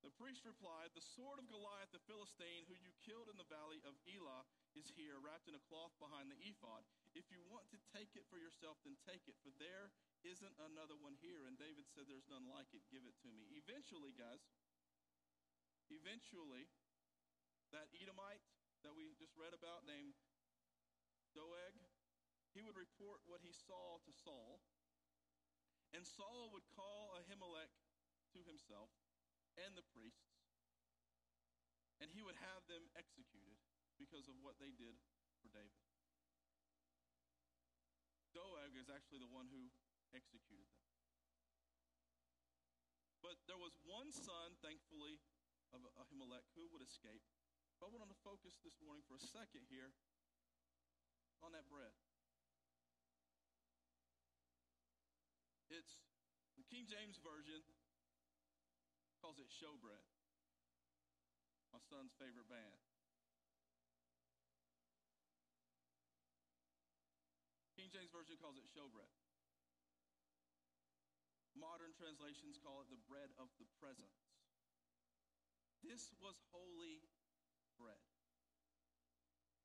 The 0.06 0.14
priest 0.14 0.46
replied, 0.46 0.94
The 0.94 1.02
sword 1.02 1.42
of 1.42 1.50
Goliath 1.50 1.90
the 1.90 2.02
Philistine, 2.06 2.66
who 2.70 2.78
you 2.78 2.94
killed 3.02 3.26
in 3.26 3.38
the 3.38 3.50
valley 3.50 3.82
of 3.82 3.98
Elah, 4.06 4.46
is 4.78 4.94
here, 4.94 5.18
wrapped 5.18 5.50
in 5.50 5.58
a 5.58 5.66
cloth 5.66 5.94
behind 5.98 6.30
the 6.30 6.38
ephod. 6.46 6.86
If 7.14 7.26
you 7.34 7.42
want 7.50 7.66
to 7.74 7.78
take 7.90 8.14
it 8.14 8.26
for 8.30 8.38
yourself, 8.38 8.78
then 8.86 8.94
take 9.02 9.26
it, 9.26 9.34
for 9.42 9.50
there 9.58 9.90
isn't 10.22 10.54
another 10.62 10.94
one 10.94 11.18
here. 11.18 11.46
And 11.50 11.58
David 11.58 11.90
said, 11.90 12.06
There's 12.06 12.30
none 12.30 12.46
like 12.46 12.70
it. 12.70 12.86
Give 12.90 13.02
it 13.02 13.18
to 13.26 13.30
me. 13.34 13.50
Eventually, 13.54 14.14
guys, 14.14 14.42
eventually, 15.90 16.70
that 17.74 17.90
Edomite 17.94 18.42
that 18.82 18.96
we 18.96 19.12
just 19.20 19.36
read 19.36 19.52
about 19.52 19.84
named 19.84 20.16
Doeg, 21.36 21.76
he 22.56 22.64
would 22.64 22.74
report 22.74 23.22
what 23.28 23.44
he 23.44 23.52
saw 23.54 24.02
to 24.02 24.12
Saul. 24.14 24.58
And 25.94 26.06
Saul 26.06 26.54
would 26.54 26.66
call 26.74 27.18
Ahimelech 27.18 27.74
to 28.34 28.40
himself 28.46 28.94
and 29.58 29.74
the 29.74 29.86
priests, 29.90 30.38
and 31.98 32.08
he 32.14 32.22
would 32.22 32.38
have 32.38 32.62
them 32.70 32.86
executed 32.94 33.58
because 33.98 34.30
of 34.30 34.38
what 34.40 34.56
they 34.62 34.70
did 34.70 34.94
for 35.42 35.50
David. 35.50 35.82
Doeg 38.30 38.78
is 38.78 38.86
actually 38.86 39.18
the 39.18 39.34
one 39.34 39.50
who 39.50 39.74
executed 40.14 40.70
them. 40.70 40.86
But 43.20 43.36
there 43.50 43.58
was 43.58 43.74
one 43.84 44.14
son, 44.14 44.54
thankfully, 44.62 45.18
of 45.74 45.86
Ahimelech 45.98 46.46
who 46.58 46.66
would 46.74 46.82
escape. 46.82 47.22
But 47.78 47.88
I 47.88 47.96
want 47.96 48.10
to 48.10 48.20
focus 48.26 48.58
this 48.60 48.76
morning 48.84 49.06
for 49.08 49.16
a 49.16 49.24
second 49.24 49.64
here 49.70 49.94
on 51.40 51.54
that 51.56 51.64
bread. 51.70 51.94
It's 55.70 56.02
the 56.58 56.66
King 56.66 56.84
James 56.90 57.16
Version 57.22 57.62
calls 59.22 59.38
it 59.38 59.48
showbread. 59.48 60.04
My 61.70 61.78
son's 61.86 62.12
favorite 62.18 62.50
band. 62.50 62.76
King 67.78 67.88
James 67.94 68.10
Version 68.10 68.36
calls 68.42 68.58
it 68.58 68.66
showbread. 68.74 69.08
Modern 71.54 71.94
translations 71.94 72.58
call 72.58 72.82
it 72.82 72.90
the 72.90 73.00
bread 73.06 73.30
of 73.38 73.48
the 73.62 73.66
presence. 73.78 74.29
This 75.84 76.12
was 76.20 76.38
holy 76.52 77.04
bread. 77.80 78.04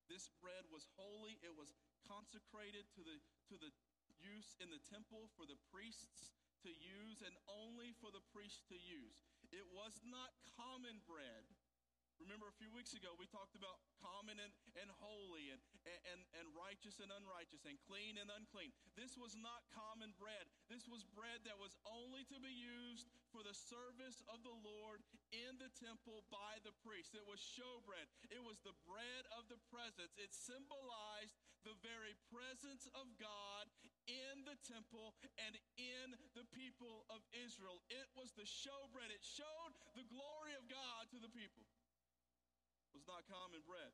This 0.07 0.29
bread 0.39 0.65
was 0.69 0.87
holy. 0.95 1.41
It 1.41 1.53
was 1.53 1.73
consecrated 2.05 2.85
to 2.95 3.01
the, 3.01 3.17
to 3.51 3.55
the 3.57 3.71
use 4.21 4.55
in 4.61 4.69
the 4.69 4.81
temple 4.85 5.27
for 5.33 5.43
the 5.43 5.57
priests 5.73 6.35
to 6.63 6.71
use 6.71 7.21
and 7.21 7.33
only 7.49 7.93
for 7.97 8.09
the 8.09 8.23
priests 8.33 8.63
to 8.69 8.77
use. 8.77 9.25
It 9.51 9.65
was 9.69 10.01
not 10.05 10.33
common 10.57 11.01
bread 11.05 11.45
Remember 12.19 12.47
a 12.47 12.55
few 12.55 12.71
weeks 12.71 12.95
ago, 12.95 13.11
we 13.19 13.27
talked 13.27 13.59
about 13.59 13.83
common 13.99 14.39
and, 14.39 14.53
and 14.79 14.87
holy 15.03 15.51
and, 15.51 15.59
and, 15.83 16.19
and 16.39 16.45
righteous 16.55 17.03
and 17.03 17.11
unrighteous 17.11 17.67
and 17.67 17.75
clean 17.83 18.15
and 18.15 18.31
unclean. 18.31 18.71
This 18.95 19.19
was 19.19 19.35
not 19.35 19.67
common 19.75 20.15
bread. 20.15 20.47
This 20.71 20.87
was 20.87 21.03
bread 21.11 21.43
that 21.43 21.59
was 21.59 21.75
only 21.83 22.23
to 22.31 22.37
be 22.39 22.51
used 22.51 23.11
for 23.35 23.43
the 23.43 23.51
service 23.51 24.23
of 24.31 24.39
the 24.47 24.55
Lord 24.63 25.03
in 25.35 25.59
the 25.59 25.67
temple 25.75 26.23
by 26.31 26.63
the 26.63 26.71
priest. 26.87 27.11
It 27.11 27.27
was 27.27 27.43
showbread. 27.43 28.07
It 28.31 28.39
was 28.39 28.63
the 28.63 28.71
bread 28.87 29.27
of 29.35 29.51
the 29.51 29.59
presence. 29.67 30.15
It 30.15 30.31
symbolized 30.31 31.35
the 31.67 31.75
very 31.83 32.15
presence 32.31 32.87
of 32.95 33.11
God 33.19 33.67
in 34.07 34.47
the 34.47 34.55
temple 34.63 35.19
and 35.35 35.59
in 35.75 36.15
the 36.31 36.47
people 36.55 37.03
of 37.11 37.19
Israel. 37.35 37.83
It 37.91 38.07
was 38.15 38.31
the 38.39 38.47
showbread. 38.47 39.11
It 39.11 39.25
showed 39.25 39.75
the 39.99 40.07
glory 40.07 40.55
of 40.55 40.63
God 40.71 41.11
to 41.11 41.19
the 41.19 41.33
people 41.35 41.67
It 42.95 42.95
was 42.95 43.03
not 43.03 43.27
common 43.27 43.59
bread. 43.67 43.91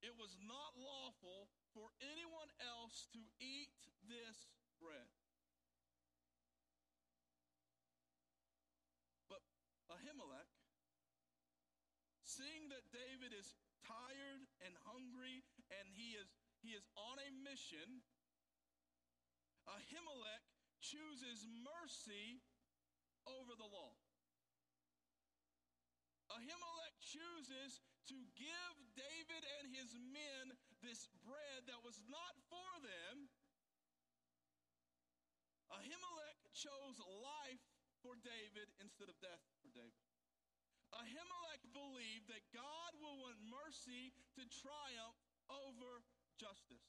It 0.00 0.16
was 0.16 0.32
not 0.48 0.72
lawful 0.80 1.52
for 1.76 1.92
anyone 2.00 2.48
else 2.64 3.04
to 3.12 3.20
eat 3.36 3.68
this 4.08 4.48
bread. 4.80 5.12
But 9.28 9.44
Ahimelech, 9.92 10.48
seeing 12.24 12.72
that 12.72 12.79
David 12.90 13.32
is 13.34 13.54
tired 13.86 14.42
and 14.62 14.74
hungry 14.86 15.42
and 15.70 15.86
he 15.90 16.18
is, 16.18 16.28
he 16.62 16.74
is 16.74 16.84
on 16.98 17.16
a 17.22 17.28
mission, 17.42 18.02
Ahimelech 19.70 20.44
chooses 20.82 21.46
mercy 21.62 22.42
over 23.28 23.54
the 23.54 23.68
law. 23.68 23.94
Ahimelech 26.34 26.96
chooses 27.02 27.82
to 28.10 28.16
give 28.34 28.74
David 28.98 29.42
and 29.60 29.70
his 29.70 29.94
men 29.94 30.54
this 30.82 31.06
bread 31.22 31.66
that 31.70 31.82
was 31.86 32.02
not 32.10 32.34
for 32.50 32.70
them. 32.82 33.30
Ahimelech 35.70 36.38
chose 36.50 36.98
life 36.98 37.62
for 38.02 38.18
David 38.18 38.66
instead 38.82 39.06
of 39.06 39.14
death 39.22 39.42
for 39.62 39.70
David. 39.70 40.09
Ahimelech 41.00 41.64
believed 41.72 42.28
that 42.28 42.44
God 42.52 42.92
will 43.00 43.16
want 43.24 43.40
mercy 43.48 44.12
to 44.36 44.44
triumph 44.52 45.16
over 45.48 46.04
justice. 46.36 46.84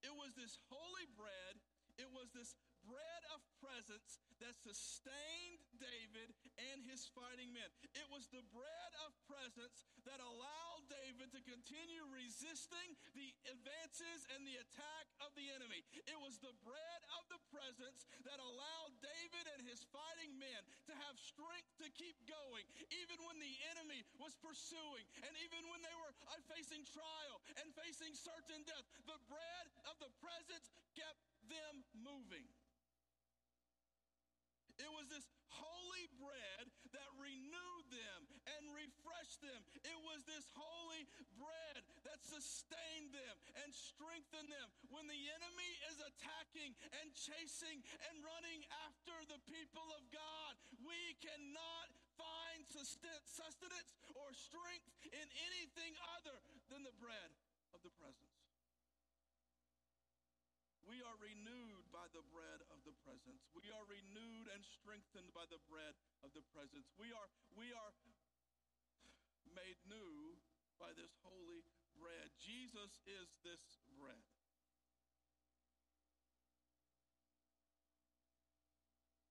It 0.00 0.16
was 0.16 0.32
this 0.32 0.56
holy 0.72 1.04
bread, 1.12 1.60
it 1.98 2.08
was 2.12 2.32
this 2.32 2.56
bread 2.82 3.22
of 3.34 3.40
presence 3.62 4.18
that 4.42 4.58
sustained 4.58 5.62
David 5.78 6.34
and 6.58 6.82
his 6.82 7.06
fighting 7.14 7.54
men. 7.54 7.70
It 7.94 8.06
was 8.10 8.26
the 8.34 8.42
bread 8.50 8.92
of 9.06 9.14
presence 9.30 9.86
that 10.02 10.18
allowed 10.18 10.82
David 10.90 11.30
to 11.30 11.40
continue 11.46 12.02
resisting 12.10 12.98
the 13.14 13.30
advances 13.46 14.26
and 14.34 14.42
the 14.42 14.58
attack 14.58 15.06
of 15.22 15.30
the 15.38 15.46
enemy. 15.54 15.86
It 15.94 16.18
was 16.18 16.42
the 16.42 16.54
bread 16.66 17.00
of 17.22 17.30
the 17.30 17.38
presence 17.54 18.10
that 18.26 18.38
allowed 18.42 18.98
David 18.98 19.46
and 19.54 19.62
his 19.62 19.86
fighting 19.94 20.34
men 20.42 20.62
to 20.90 20.94
have 21.06 21.14
strength 21.22 21.70
to 21.86 21.88
keep 21.94 22.18
going, 22.26 22.66
even 22.90 23.18
when 23.22 23.38
the 23.38 23.54
enemy 23.78 24.02
was 24.18 24.34
pursuing, 24.42 25.06
and 25.22 25.32
even 25.46 25.70
when 25.70 25.78
they 25.86 25.96
were 26.02 26.14
uh, 26.34 26.34
facing 26.50 26.82
trial 26.90 27.38
and 27.62 27.70
facing 27.78 28.10
certain 28.18 28.66
death. 28.66 28.86
The 29.06 29.22
bread 29.30 29.66
of 29.86 30.02
the 30.02 30.10
presence 30.18 30.74
kept 30.98 31.22
them 31.48 31.84
moving. 31.94 32.46
It 34.80 34.90
was 34.90 35.06
this 35.12 35.26
holy 35.52 36.08
bread 36.18 36.64
that 36.96 37.10
renewed 37.20 37.86
them 37.92 38.20
and 38.56 38.72
refreshed 38.72 39.44
them. 39.44 39.60
It 39.84 39.98
was 40.02 40.24
this 40.26 40.48
holy 40.56 41.06
bread 41.38 41.84
that 42.08 42.18
sustained 42.24 43.14
them 43.14 43.36
and 43.62 43.70
strengthened 43.70 44.50
them. 44.50 44.68
When 44.90 45.06
the 45.06 45.22
enemy 45.38 45.70
is 45.92 46.02
attacking 46.02 46.74
and 46.98 47.14
chasing 47.14 47.84
and 48.10 48.16
running 48.26 48.64
after 48.88 49.16
the 49.28 49.40
people 49.46 49.86
of 49.94 50.02
God, 50.10 50.52
we 50.82 51.14
cannot 51.22 51.94
find 52.18 52.66
sustenance 52.66 53.90
or 54.18 54.28
strength 54.34 54.88
in 55.14 55.26
anything 55.52 55.94
other 56.18 56.36
than 56.72 56.82
the 56.82 56.96
bread 56.98 57.30
of 57.70 57.80
the 57.86 57.92
presence. 58.00 58.41
We 60.92 61.00
are 61.08 61.16
renewed 61.24 61.88
by 61.88 62.04
the 62.12 62.20
bread 62.28 62.60
of 62.68 62.84
the 62.84 62.92
presence. 63.00 63.48
We 63.56 63.64
are 63.72 63.80
renewed 63.88 64.52
and 64.52 64.60
strengthened 64.60 65.32
by 65.32 65.48
the 65.48 65.56
bread 65.64 65.96
of 66.20 66.36
the 66.36 66.44
presence. 66.52 66.84
We 67.00 67.08
are, 67.16 67.28
we 67.56 67.72
are 67.72 67.92
made 69.56 69.80
new 69.88 70.36
by 70.76 70.92
this 70.92 71.16
holy 71.24 71.64
bread. 71.96 72.28
Jesus 72.36 73.00
is 73.08 73.24
this 73.40 73.80
bread. 73.96 74.20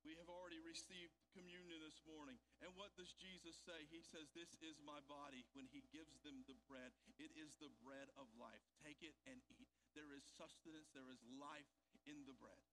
We 0.02 0.18
have 0.18 0.34
already 0.34 0.66
received 0.66 1.14
communion 1.32 1.80
this 1.80 2.00
morning. 2.04 2.38
And 2.60 2.72
what 2.76 2.92
does 3.00 3.12
Jesus 3.16 3.56
say? 3.64 3.88
He 3.88 4.04
says, 4.04 4.32
This 4.36 4.52
is 4.60 4.80
my 4.84 5.00
body 5.08 5.48
when 5.56 5.68
he 5.72 5.84
gives 5.92 6.20
them 6.22 6.44
the 6.46 6.58
bread. 6.68 6.92
It 7.20 7.32
is 7.36 7.56
the 7.60 7.72
bread 7.84 8.12
of 8.20 8.28
life. 8.36 8.64
Take 8.84 9.00
it 9.04 9.16
and 9.28 9.40
eat. 9.52 9.72
There 9.96 10.12
is 10.16 10.24
sustenance, 10.38 10.92
there 10.92 11.10
is 11.12 11.24
life 11.40 11.72
in 12.08 12.24
the 12.28 12.36
bread. 12.36 12.64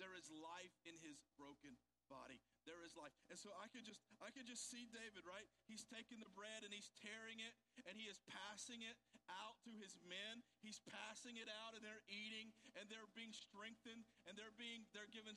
There 0.00 0.16
is 0.16 0.32
life 0.32 0.72
in 0.88 0.96
his 1.04 1.20
broken 1.36 1.76
body. 2.08 2.40
There 2.64 2.80
is 2.82 2.96
life. 2.96 3.12
And 3.28 3.36
so 3.36 3.52
I 3.60 3.68
could 3.68 3.84
just 3.84 4.00
I 4.18 4.32
could 4.32 4.48
just 4.48 4.72
see 4.72 4.88
David, 4.88 5.28
right? 5.28 5.44
He's 5.68 5.84
taking 5.84 6.18
the 6.24 6.32
bread 6.32 6.64
and 6.64 6.72
he's 6.72 6.88
tearing 7.04 7.38
it 7.38 7.54
and 7.84 8.00
he 8.00 8.08
is 8.08 8.16
passing 8.26 8.80
it 8.80 8.96
out 9.28 9.60
to 9.68 9.72
his 9.76 9.94
men. 10.08 10.40
He's 10.64 10.80
passing 10.88 11.36
it 11.36 11.46
out 11.46 11.76
and 11.76 11.84
they're 11.84 12.02
eating 12.08 12.50
and 12.80 12.88
they're 12.88 13.06
being 13.12 13.36
strengthened 13.36 14.08
and 14.24 14.34
they're 14.34 14.56
being 14.56 14.88
they're 14.96 15.12
given 15.12 15.36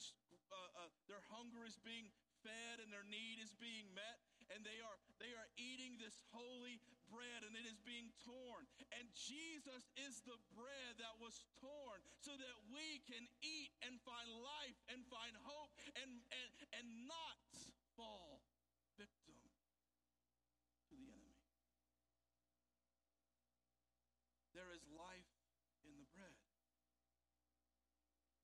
uh, 0.54 0.86
uh, 0.86 0.92
their 1.10 1.24
hunger 1.34 1.66
is 1.66 1.82
being 1.82 2.14
fed 2.46 2.78
and 2.84 2.94
their 2.94 3.08
need 3.10 3.42
is 3.42 3.56
being 3.58 3.90
met 3.98 4.22
and 4.54 4.62
they 4.62 4.78
are 4.84 5.00
they 5.18 5.34
are 5.34 5.50
eating 5.58 5.98
this 5.98 6.20
holy 6.30 6.78
bread 7.10 7.42
and 7.42 7.58
it 7.58 7.66
is 7.66 7.80
being 7.82 8.12
torn. 8.22 8.66
And 8.94 9.06
Jesus 9.16 9.90
is 9.98 10.22
the 10.28 10.38
bread 10.54 10.94
that 11.02 11.16
was 11.18 11.46
torn 11.58 12.00
so 12.22 12.36
that 12.36 12.56
we 12.70 13.02
can 13.10 13.24
eat 13.42 13.72
and 13.82 13.98
find 14.04 14.30
life 14.30 14.78
and 14.92 15.02
find 15.10 15.34
hope 15.42 15.72
and 15.98 16.12
and, 16.30 16.50
and 16.78 16.88
not 17.10 17.40
fall 17.98 18.46
victim 19.00 19.38
to 20.90 20.94
the 20.94 21.10
enemy 21.10 21.34
there 24.54 24.70
is 24.74 24.86
life 24.94 25.30
in 25.82 25.98
the 25.98 26.06
bread 26.14 26.38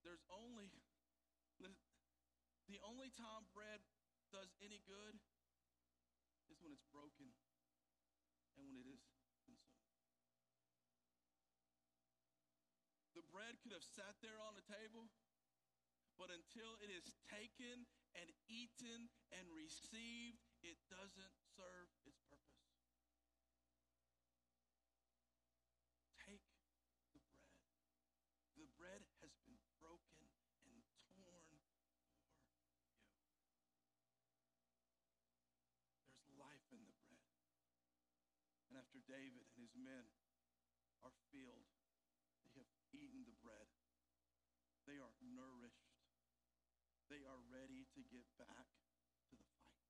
there's 0.01 0.25
only 0.33 0.73
the 2.69 2.77
time 3.15 3.45
bread 3.53 3.81
does 4.29 4.53
any 4.61 4.81
good 4.85 5.17
is 6.49 6.61
when 6.61 6.73
it's 6.73 6.85
broken 6.89 7.29
and 8.57 8.65
when 8.69 8.77
it 8.77 8.87
is 8.89 9.05
consumed. 9.45 9.65
The 13.17 13.25
bread 13.29 13.57
could 13.61 13.73
have 13.73 13.85
sat 13.85 14.17
there 14.21 14.37
on 14.41 14.53
the 14.53 14.65
table, 14.65 15.09
but 16.17 16.29
until 16.29 16.77
it 16.83 16.91
is 16.93 17.17
taken 17.29 17.87
and 18.17 18.29
eaten 18.49 19.09
and 19.33 19.45
received, 19.49 20.43
it 20.61 20.77
doesn't 20.89 21.35
serve 21.55 21.89
its 22.05 22.21
purpose. 22.27 22.69
Take 26.19 26.43
the 27.15 27.21
bread. 27.23 27.57
The 28.59 28.69
bread 28.77 29.01
has 29.23 29.33
been 29.47 29.61
broken 29.79 30.19
after 38.79 38.98
David 39.09 39.41
and 39.41 39.57
his 39.57 39.73
men 39.73 40.05
are 41.01 41.11
filled. 41.33 41.65
They 42.45 42.53
have 42.61 42.69
eaten 42.93 43.25
the 43.25 43.33
bread. 43.41 43.65
They 44.85 45.01
are 45.01 45.15
nourished. 45.33 45.89
They 47.09 47.25
are 47.25 47.41
ready 47.49 47.89
to 47.97 48.05
get 48.13 48.29
back 48.37 48.69
to 49.27 49.33
the 49.33 49.49
fight. 49.65 49.81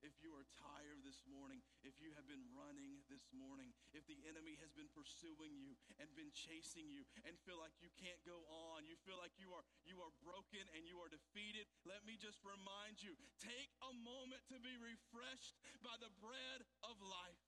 if 0.00 0.16
you 0.20 0.32
are 0.33 0.33
tired 0.58 1.00
this 1.06 1.24
morning, 1.28 1.64
if 1.86 1.96
you 2.00 2.12
have 2.16 2.26
been 2.28 2.44
running 2.52 3.00
this 3.08 3.24
morning, 3.32 3.72
if 3.96 4.04
the 4.04 4.20
enemy 4.28 4.60
has 4.60 4.72
been 4.76 4.90
pursuing 4.92 5.56
you 5.56 5.72
and 5.96 6.08
been 6.12 6.30
chasing 6.34 6.88
you 6.92 7.04
and 7.24 7.36
feel 7.48 7.56
like 7.56 7.74
you 7.80 7.88
can't 7.96 8.20
go 8.28 8.36
on, 8.70 8.84
you 8.84 8.98
feel 9.08 9.16
like 9.16 9.34
you 9.40 9.52
are 9.56 9.64
you 9.88 10.00
are 10.04 10.12
broken 10.20 10.64
and 10.76 10.84
you 10.84 11.00
are 11.00 11.08
defeated, 11.08 11.64
let 11.88 12.04
me 12.04 12.20
just 12.20 12.44
remind 12.44 13.00
you, 13.00 13.16
take 13.40 13.72
a 13.80 13.92
moment 14.04 14.44
to 14.52 14.60
be 14.60 14.76
refreshed 14.76 15.56
by 15.80 15.96
the 16.00 16.12
bread 16.20 16.60
of 16.84 16.96
life. 17.00 17.44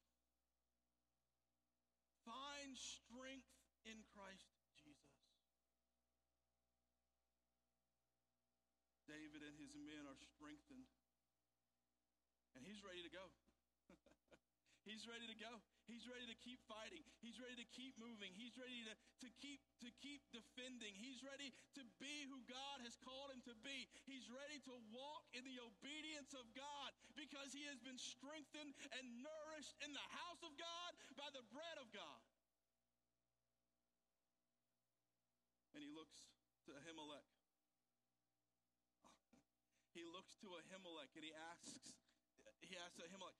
Find 2.24 2.74
strength 2.74 3.52
in 3.86 4.02
Christ 4.10 4.50
Jesus. 4.82 5.16
David 9.06 9.46
and 9.46 9.54
his 9.62 9.78
men 9.78 10.02
are 10.10 10.18
strengthened. 10.18 10.90
Ready 12.86 13.02
to 13.02 13.10
go. 13.10 13.26
he's 14.86 15.10
ready 15.10 15.26
to 15.26 15.34
go. 15.34 15.58
He's 15.90 16.06
ready 16.06 16.22
to 16.30 16.38
keep 16.38 16.62
fighting. 16.70 17.02
He's 17.18 17.34
ready 17.42 17.58
to 17.58 17.66
keep 17.74 17.98
moving. 17.98 18.30
He's 18.38 18.54
ready 18.54 18.86
to, 18.86 18.94
to 18.94 19.28
keep 19.42 19.58
to 19.82 19.90
keep 19.98 20.22
defending. 20.30 20.94
He's 20.94 21.18
ready 21.26 21.50
to 21.74 21.82
be 21.98 22.30
who 22.30 22.38
God 22.46 22.86
has 22.86 22.94
called 23.02 23.34
him 23.34 23.42
to 23.50 23.58
be. 23.66 23.90
He's 24.06 24.30
ready 24.30 24.62
to 24.70 24.74
walk 24.94 25.26
in 25.34 25.42
the 25.42 25.58
obedience 25.58 26.30
of 26.38 26.46
God 26.54 26.94
because 27.18 27.50
he 27.50 27.66
has 27.66 27.82
been 27.82 27.98
strengthened 27.98 28.78
and 28.94 29.04
nourished 29.18 29.74
in 29.82 29.90
the 29.90 30.06
house 30.22 30.42
of 30.46 30.54
God 30.54 30.90
by 31.18 31.26
the 31.34 31.42
bread 31.50 31.82
of 31.82 31.90
God. 31.90 32.22
And 35.74 35.82
he 35.82 35.90
looks 35.90 36.30
to 36.70 36.74
Ahimelech. 36.78 37.26
He 39.96 40.04
looks 40.04 40.36
to 40.44 40.52
Ahimelech 40.52 41.08
and 41.16 41.24
he 41.24 41.32
asks, 41.32 41.96
he 42.66 42.74
asks 42.76 42.98
Ahimelech, 42.98 43.38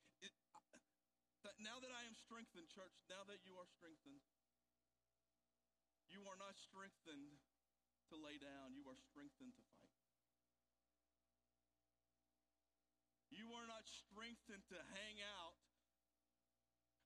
now 1.62 1.78
that 1.78 1.90
I 1.94 2.02
am 2.06 2.14
strengthened, 2.14 2.66
church, 2.70 2.94
now 3.06 3.22
that 3.30 3.42
you 3.46 3.54
are 3.58 3.66
strengthened, 3.66 4.22
you 6.10 6.22
are 6.26 6.38
not 6.38 6.54
strengthened 6.58 7.38
to 8.10 8.14
lay 8.18 8.38
down, 8.38 8.74
you 8.74 8.86
are 8.86 8.98
strengthened 8.98 9.54
to 9.58 9.64
fight. 9.78 9.98
You 13.30 13.50
are 13.58 13.66
not 13.66 13.86
strengthened 13.86 14.62
to 14.70 14.78
hang 14.94 15.18
out, 15.38 15.58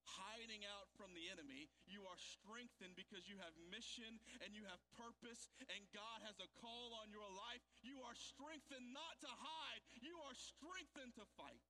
hiding 0.05 0.65
out 0.69 0.93
from 0.97 1.17
the 1.17 1.29
enemy. 1.33 1.73
You 1.89 2.05
are 2.09 2.21
strengthened 2.21 2.97
because 2.97 3.25
you 3.29 3.41
have 3.41 3.57
mission 3.73 4.21
and 4.45 4.53
you 4.53 4.69
have 4.69 4.81
purpose, 4.97 5.49
and 5.73 5.81
God 5.97 6.21
has 6.29 6.37
a 6.41 6.49
call 6.61 6.97
on 7.01 7.09
your 7.09 7.29
life. 7.29 7.65
You 7.81 8.01
are 8.05 8.17
strengthened 8.17 8.93
not 8.93 9.21
to 9.25 9.33
hide, 9.33 9.83
you 10.01 10.17
are 10.29 10.37
strengthened 10.37 11.17
to 11.17 11.25
fight. 11.41 11.65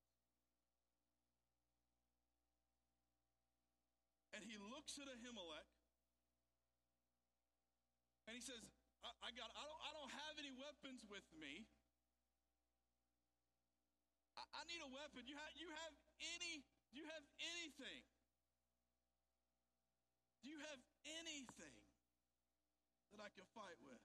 And 4.34 4.46
he 4.46 4.54
looks 4.58 4.94
at 5.02 5.10
Ahimelech 5.10 5.70
and 8.30 8.38
he 8.38 8.42
says, 8.42 8.62
I, 9.02 9.10
I, 9.26 9.30
got 9.34 9.50
I 9.58 9.64
don't 9.66 9.82
I 9.82 9.90
don't 9.90 10.12
have 10.14 10.34
any 10.38 10.54
weapons 10.54 11.02
with 11.10 11.26
me. 11.34 11.66
I, 14.38 14.44
I 14.54 14.62
need 14.70 14.78
a 14.78 14.90
weapon. 14.90 15.26
You 15.26 15.34
have 15.34 15.52
you 15.58 15.66
have 15.66 15.94
any 16.38 16.62
do 16.90 16.98
you 16.98 17.06
have 17.10 17.26
anything? 17.42 18.02
Do 20.42 20.46
you 20.50 20.62
have 20.62 20.80
anything 21.06 21.78
that 23.10 23.20
I 23.22 23.30
can 23.34 23.46
fight 23.50 23.78
with? 23.82 24.02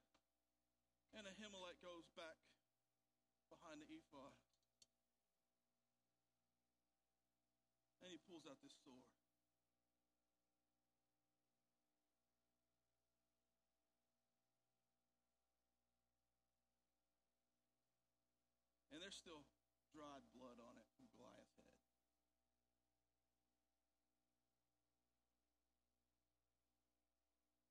And 1.14 1.26
Ahimelech 1.30 1.80
goes 1.80 2.10
back 2.18 2.38
behind 3.50 3.82
the 3.82 3.90
ephod. 3.90 4.34
And 8.04 8.14
he 8.14 8.20
pulls 8.26 8.46
out 8.46 8.62
this 8.62 8.76
sword. 8.86 9.06
Still 19.26 19.42
dried 19.90 20.22
blood 20.38 20.62
on 20.62 20.78
it 20.78 20.86
from 20.94 21.10
Goliath's 21.18 21.58
head. 21.58 21.74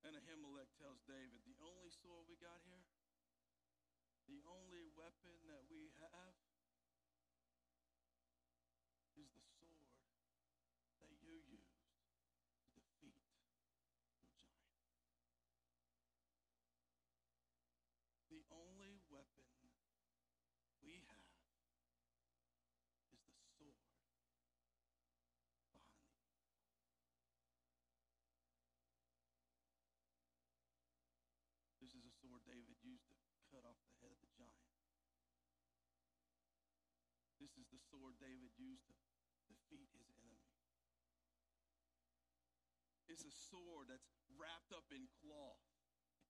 And 0.03 0.19
Ahimelech 0.19 0.75
tells 0.83 0.99
David, 1.07 1.47
The 1.47 1.55
only 1.63 1.95
sword 1.95 2.27
we 2.27 2.35
got 2.43 2.59
here, 2.67 2.83
the 4.27 4.43
only 4.51 4.83
weapon 4.99 5.31
that 5.47 5.63
we 5.71 5.95
have 6.03 6.35
is 9.15 9.31
the 9.31 9.47
sword 9.55 9.95
that 11.07 11.15
you 11.23 11.39
used 11.39 11.71
to 11.71 12.83
defeat 12.83 13.15
your 13.15 14.27
giant. 14.27 14.43
The 18.27 18.43
only 18.51 18.99
weapon 19.07 19.47
we 20.83 20.99
have 20.99 21.25
is 23.15 23.23
the 23.25 23.39
sword 23.57 23.79
behind 23.81 24.11
the 24.11 24.35
This 31.81 31.93
is 31.95 32.05
a 32.05 32.15
sword 32.17 32.41
David 32.49 32.74
used 32.85 33.09
to 33.09 33.17
cut 33.49 33.65
off 33.65 33.81
the 33.89 33.97
head 34.05 34.13
of 34.13 34.21
the 34.21 34.31
giant. 34.37 34.69
This 37.41 37.57
is 37.57 37.69
the 37.73 37.81
sword 37.91 38.21
David 38.21 38.53
used 38.57 38.87
to 38.89 38.95
defeat 39.49 39.89
his 39.93 40.09
enemy. 40.09 40.41
It's 43.09 43.25
a 43.25 43.35
sword 43.53 43.89
that's 43.93 44.09
wrapped 44.37 44.73
up 44.73 44.89
in 44.93 45.09
cloth. 45.25 45.61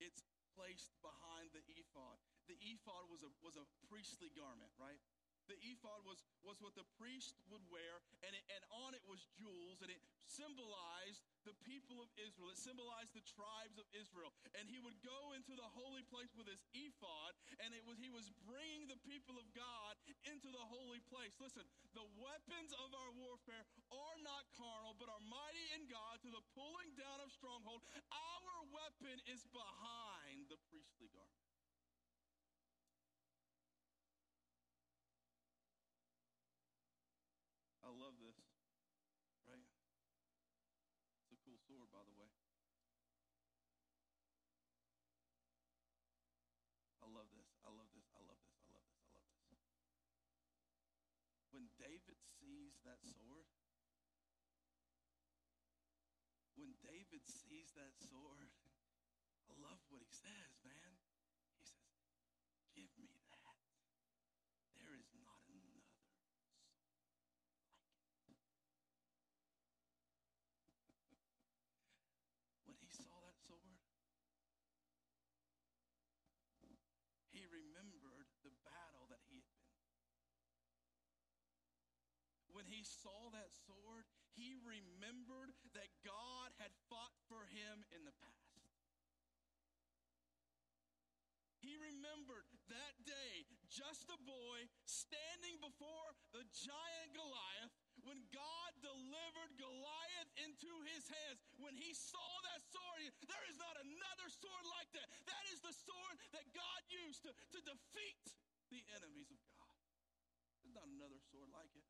It's 0.02 0.26
placed 0.54 0.94
behind 1.02 1.54
the 1.54 1.62
ephod. 1.78 2.18
The 2.50 2.58
ephod 2.58 3.10
was 3.10 3.22
a, 3.22 3.30
was 3.42 3.54
a 3.58 3.66
priestly 3.86 4.30
garment, 4.34 4.70
right? 4.78 4.98
The 5.44 5.60
ephod 5.60 6.00
was, 6.08 6.24
was 6.40 6.56
what 6.64 6.72
the 6.72 6.88
priest 6.96 7.36
would 7.52 7.60
wear, 7.68 8.00
and, 8.24 8.32
it, 8.32 8.44
and 8.48 8.62
on 8.84 8.96
it 8.96 9.04
was 9.04 9.28
jewels, 9.36 9.84
and 9.84 9.92
it 9.92 10.00
symbolized 10.24 11.20
the 11.44 11.52
people 11.68 12.00
of 12.00 12.08
Israel. 12.16 12.48
It 12.48 12.56
symbolized 12.56 13.12
the 13.12 13.24
tribes 13.28 13.76
of 13.76 13.84
Israel. 13.92 14.32
And 14.56 14.64
he 14.72 14.80
would 14.80 14.96
go 15.04 15.36
into 15.36 15.52
the 15.52 15.68
holy 15.76 16.00
place 16.08 16.32
with 16.32 16.48
his 16.48 16.64
ephod, 16.72 17.36
and 17.60 17.76
it 17.76 17.84
was 17.84 18.00
he 18.00 18.08
was 18.08 18.32
bringing 18.48 18.88
the 18.88 18.96
people 19.04 19.36
of 19.36 19.44
God 19.52 20.00
into 20.24 20.48
the 20.48 20.64
holy 20.72 21.04
place. 21.12 21.36
Listen, 21.36 21.68
the 21.92 22.08
weapons 22.16 22.72
of 22.80 22.88
our 22.96 23.12
warfare 23.20 23.68
are 23.92 24.18
not 24.24 24.48
carnal, 24.56 24.96
but 24.96 25.12
are 25.12 25.22
mighty 25.28 25.66
in 25.76 25.84
God 25.92 26.24
to 26.24 26.32
the 26.32 26.40
pulling 26.56 26.96
down 26.96 27.20
of 27.20 27.28
stronghold. 27.28 27.84
Our 28.08 28.64
weapon 28.72 29.20
is 29.28 29.44
behind 29.52 30.48
the 30.48 30.56
priestly 30.72 31.12
garment. 31.12 31.44
I 37.84 37.92
love 37.92 38.16
this, 38.16 38.40
right? 39.44 39.60
It's 39.60 41.36
a 41.36 41.40
cool 41.44 41.60
sword, 41.68 41.83
by 41.94 42.02
the 42.02 42.16
way. 42.18 42.26
I 46.98 47.06
love 47.06 47.30
this. 47.38 47.54
I 47.62 47.70
love 47.70 47.86
this. 47.94 48.10
I 48.10 48.18
love 48.26 48.42
this. 48.42 48.58
I 48.66 48.74
love 48.74 48.90
this. 48.90 49.06
I 49.14 49.22
love 49.22 49.46
this. 49.46 49.62
When 51.54 51.70
David 51.78 52.18
sees 52.18 52.82
that 52.82 52.98
sword, 53.06 53.46
when 56.58 56.74
David 56.82 57.22
sees 57.22 57.70
that 57.78 57.94
sword, 58.10 58.50
I 59.46 59.54
love 59.62 59.78
what 59.86 60.02
he 60.02 60.10
says, 60.10 60.58
man. 60.66 60.98
He 60.98 61.62
says, 61.62 61.78
Give 62.74 62.90
me 62.98 63.14
that. 63.30 63.54
There 64.74 64.98
is 64.98 65.14
not 65.22 65.46
another 65.46 65.84
when 72.74 72.76
he 72.80 72.88
saw 72.90 73.22
that 73.22 73.38
sword, 73.46 73.78
he 77.30 77.46
remembered 77.46 78.26
the 78.42 78.50
battle 78.66 79.06
that 79.12 79.22
he 79.30 79.44
had 79.46 79.62
been. 79.62 79.84
When 82.64 82.72
he 82.72 82.80
saw 82.80 83.28
that 83.36 83.52
sword, 83.68 84.08
he 84.32 84.56
remembered 84.64 85.52
that 85.76 85.92
God 86.00 86.48
had 86.56 86.72
fought 86.88 87.12
for 87.28 87.44
him 87.52 87.84
in 87.92 88.08
the 88.08 88.16
past. 88.24 88.64
He 91.60 91.76
remembered 91.76 92.48
that 92.72 92.96
day, 93.04 93.44
just 93.68 94.08
a 94.08 94.16
boy 94.24 94.64
standing 94.88 95.60
before 95.60 96.16
the 96.32 96.40
giant 96.56 97.12
Goliath, 97.12 97.76
when 98.00 98.24
God 98.32 98.70
delivered 98.80 99.60
Goliath 99.60 100.30
into 100.40 100.72
his 100.88 101.04
hands. 101.04 101.44
When 101.60 101.76
he 101.76 101.92
saw 101.92 102.32
that 102.48 102.64
sword, 102.64 103.12
there 103.28 103.44
is 103.52 103.60
not 103.60 103.76
another 103.76 104.28
sword 104.32 104.64
like 104.72 104.88
that. 104.96 105.04
That 105.28 105.44
is 105.52 105.60
the 105.60 105.76
sword 105.84 106.16
that 106.32 106.48
God 106.56 106.80
used 106.88 107.28
to, 107.28 107.32
to 107.36 107.60
defeat 107.60 108.24
the 108.72 108.80
enemies 108.96 109.28
of 109.28 109.36
God. 109.52 109.76
There's 110.64 110.80
not 110.80 110.88
another 110.88 111.20
sword 111.28 111.52
like 111.52 111.68
it. 111.76 111.84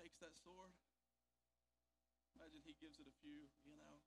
Takes 0.00 0.16
that 0.24 0.32
sword. 0.32 0.72
Imagine 2.32 2.64
he 2.64 2.72
gives 2.80 2.96
it 2.96 3.04
a 3.04 3.12
few, 3.20 3.52
you 3.68 3.76
know, 3.76 4.00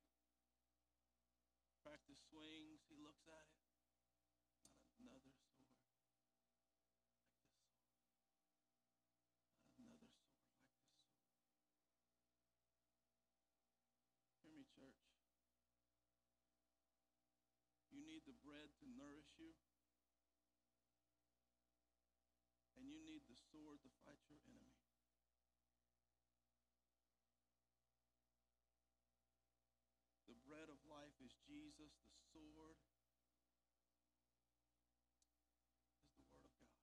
practice 1.86 2.18
swings. 2.34 2.82
He 2.90 2.98
looks 2.98 3.30
at 3.30 3.46
it. 3.46 3.62
Not 5.06 5.22
another 5.22 5.46
sword 5.54 5.70
like 5.70 5.94
this 5.94 6.10
sword. 6.18 6.34
Not 9.78 9.94
another 9.94 10.18
sword 10.18 10.50
like 10.50 10.66
this 10.66 10.90
sword. 10.90 11.62
Hear 14.42 14.58
me, 14.58 14.66
church. 14.74 14.98
You 17.94 18.02
need 18.02 18.26
the 18.26 18.34
bread 18.42 18.74
to 18.82 18.90
nourish 18.90 19.30
you. 19.38 19.54
And 22.82 22.90
you 22.90 22.98
need 23.06 23.30
the 23.30 23.38
sword 23.38 23.78
to 23.86 23.94
fight 24.02 24.26
your 24.26 24.42
enemy. 24.50 24.74
The 30.24 30.40
bread 30.50 30.66
of 30.72 30.82
life 30.90 31.14
Jesus, 31.84 32.00
the 32.16 32.32
sword 32.32 32.80
is 36.08 36.16
the 36.16 36.24
word 36.32 36.48
of 36.48 36.56
God. 36.56 36.80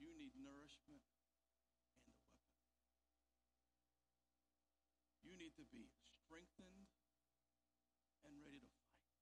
You 0.00 0.16
need 0.16 0.32
nourishment 0.40 1.04
and 1.04 2.08
the 2.08 2.16
weapon. 2.24 2.56
You 5.20 5.36
need 5.36 5.52
to 5.60 5.66
be 5.68 5.92
strengthened 5.92 6.88
and 8.24 8.32
ready 8.40 8.64
to 8.64 8.70
fight. 8.80 9.12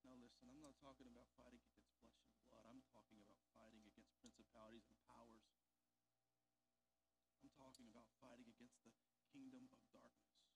Now, 0.00 0.16
listen, 0.16 0.48
I'm 0.48 0.64
not 0.64 0.76
talking 0.80 1.08
about 1.12 1.28
fighting 1.36 1.60
against 1.60 1.92
flesh 2.00 2.16
and 2.24 2.36
blood. 2.48 2.64
I'm 2.68 2.80
talking 2.88 3.20
about 3.20 3.44
fighting 3.56 3.84
against 3.84 4.16
principalities 4.20 4.88
and 4.88 4.96
powers. 5.08 5.44
I'm 7.40 7.52
talking 7.60 7.88
about 7.92 8.13
fighting 8.24 8.48
against 8.56 8.80
the 8.80 8.96
kingdom 9.36 9.68
of 9.68 9.76
darkness. 9.92 10.48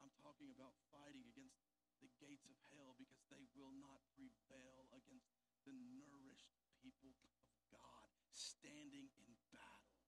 I'm 0.00 0.08
talking 0.24 0.48
about 0.56 0.72
fighting 0.88 1.20
against 1.28 1.60
the 2.00 2.08
gates 2.16 2.48
of 2.48 2.56
hell 2.72 2.96
because 2.96 3.28
they 3.28 3.44
will 3.52 3.76
not 3.76 4.00
prevail 4.16 4.88
against 4.96 5.28
the 5.68 5.76
nourished 6.00 6.48
people 6.80 7.12
of 7.20 7.36
God 7.68 8.08
standing 8.32 9.12
in 9.20 9.28
battle. 9.52 10.00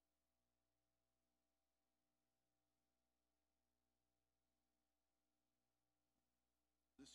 This 6.97 7.13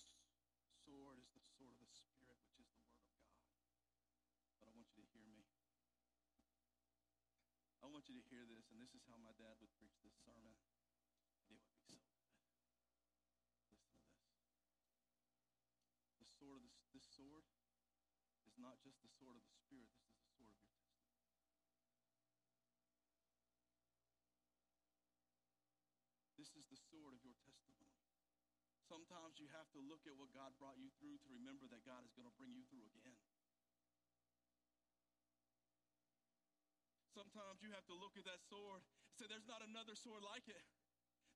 sword 0.86 1.17
is 1.17 1.34
the 1.34 1.41
sword 1.58 1.82
of 1.82 1.89
the 1.89 1.98
Spirit, 1.98 2.38
which 2.54 2.69
is 2.69 2.86
the 2.86 2.93
Word 3.02 3.17
of 3.17 3.34
God. 3.34 3.50
But 4.62 4.69
I 4.69 4.78
want 4.78 4.93
you 4.93 5.02
to 5.02 5.10
hear 5.10 5.26
me. 5.26 5.41
I 7.85 7.85
want 7.95 8.12
you 8.12 8.19
to 8.19 8.27
hear 8.27 8.43
this, 8.43 8.67
and 8.75 8.84
this 8.84 8.91
is 8.91 9.08
how 9.08 9.15
my 9.23 9.31
dad 9.39 9.55
would 9.63 9.71
preach 9.79 9.95
this 10.03 10.19
sermon. 10.27 10.51
And 11.47 11.55
it 11.55 11.63
would 11.63 11.79
be 11.79 11.79
so 11.79 11.79
good. 11.88 12.03
Listen 13.71 13.95
to 13.95 14.03
this. 14.12 14.27
The 16.19 16.27
sword 16.27 16.60
of 16.67 16.75
this, 16.75 16.91
this 16.91 17.08
sword 17.08 17.47
is 18.51 18.60
not 18.60 18.84
just 18.84 18.99
the 18.99 19.08
sword 19.15 19.39
of 19.39 19.47
the 19.47 19.55
Spirit, 19.55 19.95
this 19.95 20.12
is 20.12 20.27
the 20.27 20.27
sword 20.36 20.60
of 20.60 20.67
your 20.67 20.75
testimony. 20.75 21.39
This 26.36 26.51
is 26.51 26.67
the 26.67 26.79
sword 26.91 27.15
of 27.15 27.23
your 27.23 27.39
testimony. 27.47 27.95
Sometimes 28.91 29.39
you 29.39 29.47
have 29.55 29.71
to 29.71 29.79
look 29.79 30.03
at 30.03 30.19
what 30.19 30.36
God 30.36 30.51
brought 30.60 30.75
you 30.75 30.91
through 30.99 31.15
to 31.23 31.31
remember 31.31 31.71
that 31.71 31.88
God 31.88 32.03
is 32.03 32.12
going 32.12 32.27
to 32.27 32.36
bring 32.36 32.51
you 32.51 32.67
through 32.67 32.91
again. 32.91 33.15
Sometimes 37.15 37.63
you 37.63 37.71
have 37.71 37.88
to 37.88 37.95
look 37.95 38.19
at 38.19 38.28
that 38.28 38.43
sword 38.51 38.84
and 38.84 39.15
say, 39.15 39.25
There's 39.32 39.47
not 39.47 39.63
another 39.63 39.95
sword 39.95 40.19
like 40.19 40.51
it. 40.51 40.60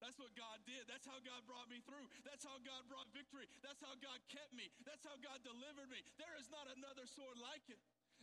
That's 0.03 0.19
what 0.19 0.31
God 0.35 0.59
did. 0.63 0.87
That's 0.87 1.07
how 1.07 1.19
God 1.23 1.43
brought 1.43 1.67
me 1.67 1.83
through. 1.83 2.07
That's 2.23 2.43
how 2.43 2.55
God 2.63 2.87
brought 2.87 3.07
victory. 3.11 3.47
That's 3.59 3.83
how 3.83 3.95
God 3.99 4.19
kept 4.31 4.55
me. 4.55 4.71
That's 4.87 5.03
how 5.03 5.15
God 5.19 5.43
delivered 5.43 5.91
me. 5.91 5.99
There 6.15 6.35
is 6.39 6.47
not 6.51 6.67
another 6.71 7.03
sword 7.03 7.35
like 7.39 7.67
it. 7.67 7.79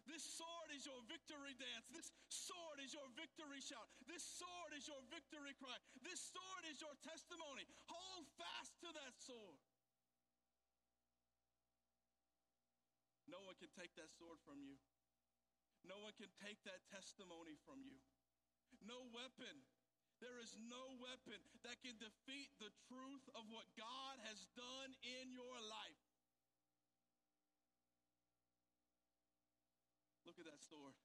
This 0.08 0.24
sword 0.24 0.68
is 0.72 0.88
your 0.88 1.00
victory 1.04 1.52
dance. 1.58 1.88
This 1.92 2.08
sword 2.32 2.80
is 2.80 2.96
your 2.96 3.08
victory 3.12 3.60
shout. 3.60 3.88
This 4.08 4.24
sword 4.24 4.72
is 4.72 4.88
your 4.88 5.02
victory 5.12 5.52
cry. 5.58 5.76
This 6.00 6.20
sword 6.32 6.64
is 6.70 6.80
your 6.80 6.94
testimony. 7.04 7.66
Hold 7.92 8.24
fast 8.40 8.72
to 8.86 8.88
that 8.96 9.12
sword. 9.20 9.60
No 13.26 13.42
one 13.42 13.58
can 13.58 13.72
take 13.74 13.92
that 13.98 14.08
sword 14.16 14.38
from 14.46 14.62
you. 14.62 14.78
No 15.86 16.02
one 16.02 16.14
can 16.18 16.30
take 16.42 16.58
that 16.66 16.82
testimony 16.90 17.54
from 17.62 17.82
you. 17.86 18.02
No 18.82 19.06
weapon. 19.14 19.62
There 20.18 20.40
is 20.42 20.56
no 20.58 20.96
weapon 20.98 21.38
that 21.62 21.78
can 21.84 21.94
defeat 22.00 22.50
the 22.58 22.72
truth 22.88 23.26
of 23.36 23.46
what 23.52 23.68
God 23.78 24.18
has 24.26 24.48
done 24.56 24.90
in 25.04 25.30
your 25.30 25.54
life. 25.62 26.02
Look 30.26 30.40
at 30.42 30.48
that 30.48 30.64
sword. 30.64 30.96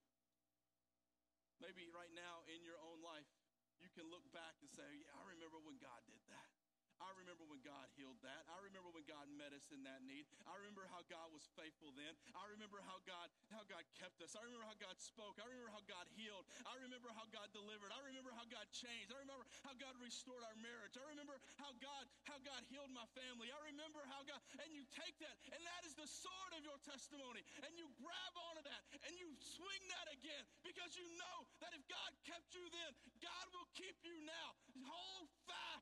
Maybe 1.61 1.85
right 1.93 2.09
now 2.17 2.41
in 2.49 2.65
your 2.65 2.79
own 2.81 3.03
life, 3.05 3.29
you 3.77 3.91
can 3.93 4.09
look 4.09 4.25
back 4.33 4.57
and 4.63 4.69
say, 4.71 4.87
Yeah, 4.97 5.13
I 5.13 5.29
remember 5.29 5.61
when 5.61 5.77
God 5.77 6.01
did 6.09 6.21
that. 6.33 6.60
I 7.01 7.09
remember 7.17 7.45
when 7.49 7.61
God 7.65 7.89
healed 7.97 8.21
that. 8.21 8.45
I 8.45 8.61
remember 8.61 8.93
when 8.93 9.05
God 9.09 9.25
met 9.33 9.49
us 9.57 9.65
in 9.73 9.81
that 9.89 10.05
need. 10.05 10.29
I 10.45 10.53
remember 10.61 10.85
how 10.93 11.01
God 11.09 11.33
was 11.33 11.41
faithful 11.57 11.89
then. 11.97 12.13
I 12.37 12.45
remember 12.53 12.77
how 12.85 13.01
God 13.09 13.33
how 13.49 13.65
God 13.65 13.81
kept 13.97 14.21
us. 14.21 14.37
I 14.37 14.45
remember 14.45 14.69
how 14.69 14.77
God 14.77 14.95
spoke. 15.01 15.41
I 15.41 15.45
remember 15.49 15.73
how 15.73 15.81
God 15.89 16.05
healed. 16.13 16.45
I 16.61 16.77
remember 16.77 17.09
how 17.17 17.25
God 17.33 17.49
delivered. 17.51 17.89
I 17.89 18.01
remember 18.05 18.29
how 18.37 18.45
God 18.45 18.69
changed. 18.69 19.09
I 19.09 19.17
remember 19.17 19.49
how 19.65 19.73
God 19.81 19.97
restored 19.97 20.45
our 20.45 20.57
marriage. 20.61 20.93
I 20.95 21.05
remember 21.09 21.41
how 21.57 21.73
God 21.81 22.05
how 22.29 22.37
God 22.45 22.61
healed 22.69 22.93
my 22.93 23.05
family. 23.17 23.49
I 23.49 23.59
remember 23.65 24.05
how 24.05 24.21
God 24.21 24.39
and 24.61 24.69
you 24.69 24.85
take 24.93 25.17
that 25.25 25.35
and 25.49 25.61
that 25.65 25.81
is 25.89 25.97
the 25.97 26.05
sword 26.05 26.53
of 26.53 26.61
your 26.61 26.77
testimony 26.85 27.41
and 27.65 27.73
you 27.73 27.89
grab 27.97 28.33
onto 28.37 28.61
that 28.69 28.81
and 29.09 29.13
you 29.17 29.33
swing 29.41 29.83
that 29.97 30.07
again 30.13 30.45
because 30.61 30.93
you 30.93 31.07
know 31.17 31.49
that 31.65 31.73
if 31.73 31.81
God 31.89 32.11
kept 32.29 32.53
you 32.53 32.63
then, 32.69 32.91
God 33.25 33.45
will 33.57 33.67
keep 33.73 33.97
you 34.05 34.13
now. 34.21 34.53
Hold 34.85 35.27
fast 35.49 35.80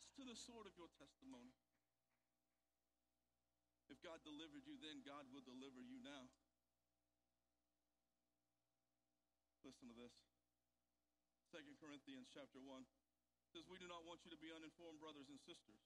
sword 0.50 0.66
of 0.66 0.74
your 0.82 0.90
testimony. 0.98 1.54
If 3.86 4.02
God 4.02 4.18
delivered 4.26 4.66
you 4.66 4.82
then, 4.82 5.06
God 5.06 5.30
will 5.30 5.46
deliver 5.46 5.78
you 5.78 6.02
now. 6.02 6.26
Listen 9.62 9.94
to 9.94 9.98
this. 10.02 10.10
2 11.54 11.62
Corinthians 11.78 12.34
chapter 12.34 12.58
1 12.58 12.82
says, 13.54 13.70
We 13.70 13.78
do 13.78 13.86
not 13.86 14.10
want 14.10 14.26
you 14.26 14.34
to 14.34 14.42
be 14.42 14.50
uninformed, 14.50 14.98
brothers 14.98 15.30
and 15.30 15.38
sisters, 15.38 15.86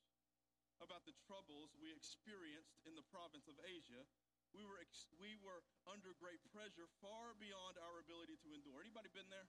about 0.80 1.04
the 1.04 1.16
troubles 1.28 1.76
we 1.76 1.92
experienced 1.92 2.80
in 2.88 2.96
the 2.96 3.04
province 3.12 3.52
of 3.52 3.60
Asia. 3.68 4.08
We 4.56 4.64
were, 4.64 4.80
ex- 4.80 5.12
we 5.20 5.36
were 5.44 5.60
under 5.92 6.16
great 6.24 6.40
pressure 6.56 6.88
far 7.04 7.36
beyond 7.36 7.76
our 7.84 8.00
ability 8.00 8.40
to 8.48 8.56
endure. 8.56 8.80
Anybody 8.80 9.12
been 9.12 9.28
there? 9.28 9.48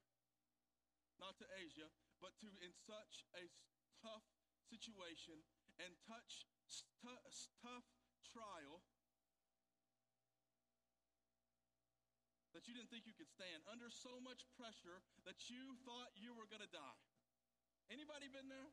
Not 1.23 1.39
to 1.39 1.47
Asia, 1.63 1.87
but 2.19 2.35
to 2.43 2.51
in 2.67 2.75
such 2.75 3.23
a 3.39 3.47
tough 4.03 4.34
situation 4.75 5.39
and 5.79 5.95
touch 6.11 6.51
tough 7.63 7.87
trial 8.27 8.83
that 12.51 12.67
you 12.67 12.75
didn't 12.75 12.91
think 12.91 13.07
you 13.07 13.15
could 13.15 13.31
stand 13.31 13.63
under 13.71 13.87
so 13.91 14.19
much 14.23 14.47
pressure 14.59 15.03
that 15.23 15.47
you 15.47 15.79
thought 15.87 16.11
you 16.19 16.35
were 16.35 16.51
going 16.51 16.63
to 16.63 16.71
die. 16.71 17.03
Anybody 17.91 18.27
been 18.27 18.51
there? 18.51 18.71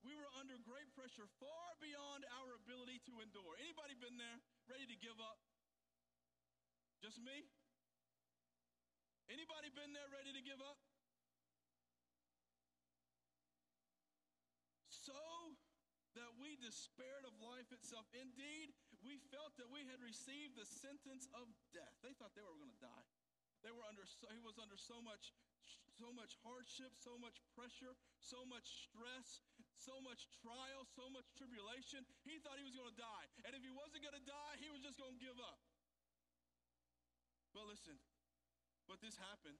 We 0.00 0.16
were 0.16 0.30
under 0.40 0.56
great 0.64 0.88
pressure 0.96 1.28
far 1.36 1.76
beyond 1.84 2.24
our 2.40 2.56
ability 2.64 3.04
to 3.12 3.20
endure. 3.20 3.60
Anybody 3.60 3.92
been 3.98 4.16
there 4.16 4.40
ready 4.64 4.88
to 4.88 4.96
give 4.96 5.20
up? 5.20 5.36
Just 7.04 7.20
me? 7.20 7.44
Anybody 9.28 9.68
been 9.76 9.92
there 9.92 10.08
ready 10.08 10.32
to 10.32 10.40
give 10.40 10.56
up 10.64 10.80
so 14.88 15.12
that 16.16 16.32
we 16.40 16.47
despaired 16.60 17.24
of 17.24 17.34
life 17.40 17.70
itself. 17.70 18.04
Indeed, 18.14 18.74
we 19.02 19.18
felt 19.30 19.54
that 19.56 19.70
we 19.70 19.86
had 19.86 20.02
received 20.02 20.58
the 20.58 20.66
sentence 20.66 21.30
of 21.34 21.46
death. 21.70 21.94
They 22.02 22.14
thought 22.18 22.34
they 22.34 22.44
were 22.44 22.58
going 22.58 22.74
to 22.74 22.84
die. 22.84 23.06
They 23.62 23.74
were 23.74 23.86
under 23.86 24.06
so, 24.06 24.30
he 24.30 24.42
was 24.42 24.58
under 24.58 24.78
so 24.78 25.02
much 25.02 25.34
so 25.98 26.14
much 26.14 26.38
hardship, 26.46 26.94
so 26.94 27.18
much 27.18 27.42
pressure, 27.58 27.90
so 28.22 28.46
much 28.46 28.86
stress, 28.86 29.42
so 29.76 29.98
much 29.98 30.30
trial, 30.40 30.86
so 30.94 31.10
much 31.10 31.26
tribulation. 31.34 32.06
He 32.22 32.38
thought 32.38 32.54
he 32.54 32.64
was 32.64 32.76
going 32.76 32.92
to 32.92 33.00
die. 33.00 33.26
And 33.42 33.52
if 33.56 33.66
he 33.66 33.72
wasn't 33.74 34.06
going 34.06 34.14
to 34.14 34.22
die, 34.22 34.54
he 34.62 34.70
was 34.70 34.78
just 34.84 34.94
going 34.94 35.18
to 35.18 35.22
give 35.22 35.36
up. 35.42 35.58
But 37.50 37.66
listen, 37.66 37.98
but 38.86 39.02
this 39.02 39.18
happened 39.18 39.58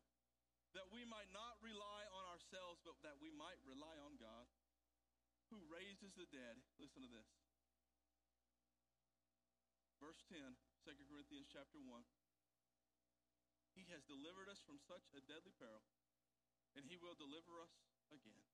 that 0.77 0.87
we 0.93 1.03
might 1.09 1.29
not 1.33 1.59
rely 1.65 2.03
on 2.13 2.25
ourselves, 2.31 2.79
but 2.85 2.95
that 3.03 3.17
we 3.19 3.33
might 3.35 3.59
rely 3.65 3.97
on 4.05 4.15
God 4.21 4.45
who 5.49 5.61
raises 5.73 6.13
the 6.15 6.29
dead. 6.29 6.61
Listen 6.77 7.01
to 7.05 7.11
this. 7.11 7.29
Verse 9.99 10.23
10, 10.31 10.39
2 10.87 11.11
Corinthians 11.11 11.51
chapter 11.51 11.81
1. 11.83 12.07
He 13.75 13.83
has 13.91 14.07
delivered 14.07 14.47
us 14.47 14.63
from 14.63 14.79
such 14.79 15.11
a 15.15 15.23
deadly 15.27 15.55
peril, 15.59 15.83
and 16.79 16.87
he 16.87 16.95
will 16.99 17.19
deliver 17.19 17.59
us 17.59 17.75
again. 18.15 18.47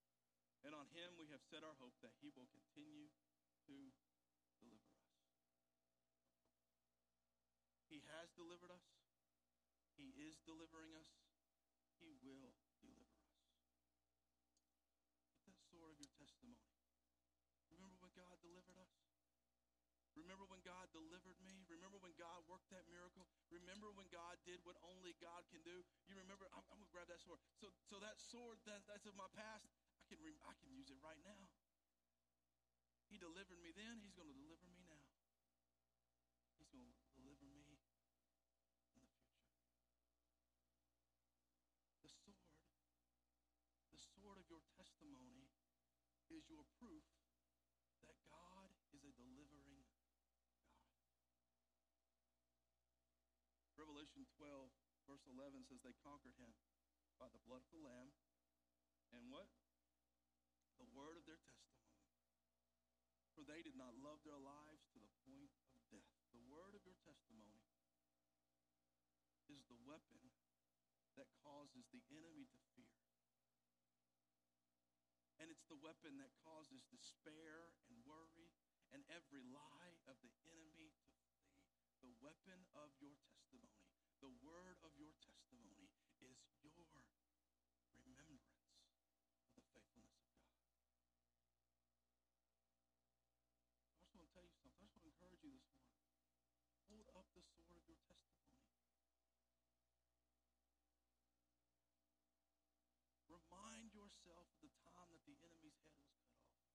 And 0.65 0.73
on 0.73 0.89
him 0.97 1.13
we 1.21 1.29
have 1.29 1.45
set 1.45 1.61
our 1.61 1.77
hope 1.77 1.93
that 2.01 2.17
he 2.17 2.33
will 2.33 2.49
continue 2.49 3.13
to 3.69 3.77
deliver 4.57 4.89
us. 4.89 5.05
He 7.85 8.01
has 8.09 8.33
delivered 8.33 8.73
us. 8.73 8.85
He 9.93 10.11
is 10.17 10.41
delivering 10.43 10.97
us. 10.97 11.13
He 12.01 12.09
will 12.09 12.17
deliver 12.19 12.49
us. 12.49 12.57
Get 12.81 12.97
that 15.45 15.61
sword 15.69 15.93
of 15.93 16.01
your 16.01 16.09
testimony. 16.17 16.57
Remember 17.69 18.01
when 18.01 18.25
delivered 18.41 18.77
us? 18.81 18.93
Remember 20.15 20.47
when 20.47 20.63
God 20.63 20.87
delivered 20.95 21.35
me? 21.43 21.67
Remember 21.67 21.99
when 21.99 22.15
God 22.15 22.39
worked 22.47 22.71
that 22.71 22.87
miracle? 22.87 23.27
Remember 23.51 23.91
when 23.91 24.07
God 24.07 24.39
did 24.47 24.63
what 24.63 24.79
only 24.87 25.11
God 25.19 25.43
can 25.51 25.59
do? 25.67 25.83
You 26.07 26.15
remember? 26.15 26.47
I'm, 26.55 26.63
I'm 26.71 26.79
going 26.79 26.87
to 26.87 26.95
grab 26.95 27.11
that 27.11 27.19
sword. 27.19 27.43
So, 27.59 27.67
so 27.91 27.99
that 27.99 28.15
sword 28.19 28.63
that, 28.63 28.87
that's 28.87 29.03
of 29.03 29.15
my 29.19 29.27
past, 29.35 29.67
I 29.67 30.03
can, 30.07 30.23
re- 30.23 30.39
I 30.47 30.55
can 30.55 30.71
use 30.71 30.87
it 30.87 30.99
right 31.03 31.19
now. 31.27 31.51
He 33.11 33.19
delivered 33.19 33.59
me 33.59 33.75
then. 33.75 33.99
He's 33.99 34.15
going 34.15 34.31
to 34.31 34.37
deliver 34.39 34.65
me 34.71 34.79
now. 34.87 35.03
He's 36.57 36.71
going 36.71 36.87
to 36.87 36.95
deliver 37.19 37.45
me 37.51 37.59
in 37.59 37.67
the 37.69 37.79
future. 37.83 38.07
The 42.01 42.11
sword, 42.23 42.55
the 43.91 43.99
sword 43.99 44.37
of 44.39 44.47
your 44.47 44.63
testimony 44.79 45.51
is 46.31 46.47
your 46.47 46.63
proof 46.79 47.03
that 48.01 48.15
God 48.31 48.71
is 48.95 49.03
a 49.05 49.13
delivering 49.13 49.75
Revelation 54.05 54.29
12, 54.37 54.69
verse 55.09 55.25
11 55.33 55.65
says 55.65 55.81
they 55.81 55.97
conquered 56.05 56.37
him 56.37 56.53
by 57.17 57.25
the 57.33 57.41
blood 57.41 57.65
of 57.65 57.73
the 57.73 57.81
Lamb 57.81 58.13
and 59.09 59.25
what? 59.33 59.49
The 60.77 60.85
word 60.93 61.17
of 61.17 61.25
their 61.25 61.41
testimony. 61.41 61.89
For 63.33 63.41
they 63.41 63.65
did 63.65 63.73
not 63.73 63.97
love 63.97 64.21
their 64.21 64.37
lives 64.37 64.85
to 64.93 65.01
the 65.01 65.09
point 65.25 65.49
of 65.73 65.81
death. 65.89 66.05
The 66.37 66.45
word 66.45 66.77
of 66.77 66.85
your 66.85 66.93
testimony 67.01 67.65
is 69.49 69.65
the 69.73 69.81
weapon 69.89 70.29
that 71.17 71.25
causes 71.41 71.89
the 71.89 72.05
enemy 72.13 72.45
to 72.53 72.61
fear. 72.77 73.01
And 75.41 75.49
it's 75.49 75.65
the 75.65 75.81
weapon 75.81 76.21
that 76.21 76.29
causes 76.45 76.85
despair 76.93 77.73
and 77.89 77.97
worry 78.05 78.53
and 78.93 79.01
every 79.09 79.41
lie 79.49 79.97
of 80.05 80.21
the 80.21 80.29
enemy 80.45 80.93
to 80.93 80.93
flee. 80.93 80.93
the 82.05 82.13
weapon 82.21 82.69
of 82.77 82.93
your 83.01 83.17
testimony, 83.25 83.84
the 84.25 84.33
word 84.41 84.81
of 84.81 84.89
your 84.97 85.13
testimony 85.21 85.85
is 86.65 86.73
your 86.81 86.97
remembrance 88.01 88.49
of 88.57 89.53
the 89.53 89.61
faithfulness 89.69 90.17
of 90.17 90.25
God. 90.33 90.49
I 94.09 94.17
just 94.17 94.17
want 94.17 94.25
to 94.25 94.33
tell 94.33 94.41
you 94.41 94.49
something. 94.57 94.81
I 94.81 94.89
just 94.89 94.97
want 94.97 95.05
to 95.05 95.13
encourage 95.13 95.45
you 95.45 95.53
this 95.53 95.69
morning. 95.69 96.01
Hold 96.89 97.05
up 97.13 97.29
the 97.37 97.45
sword 97.53 97.77
of 97.77 97.85
your 97.85 98.01
testimony. 98.01 98.65
Remind 103.29 103.93
yourself 103.93 104.49
of 104.49 104.57
the 104.65 104.73
time 104.89 105.13
that 105.13 105.21
the 105.29 105.37
enemy's 105.37 105.77
head 105.85 105.93
was 106.01 106.09
cut 106.17 106.33
off. 106.33 106.65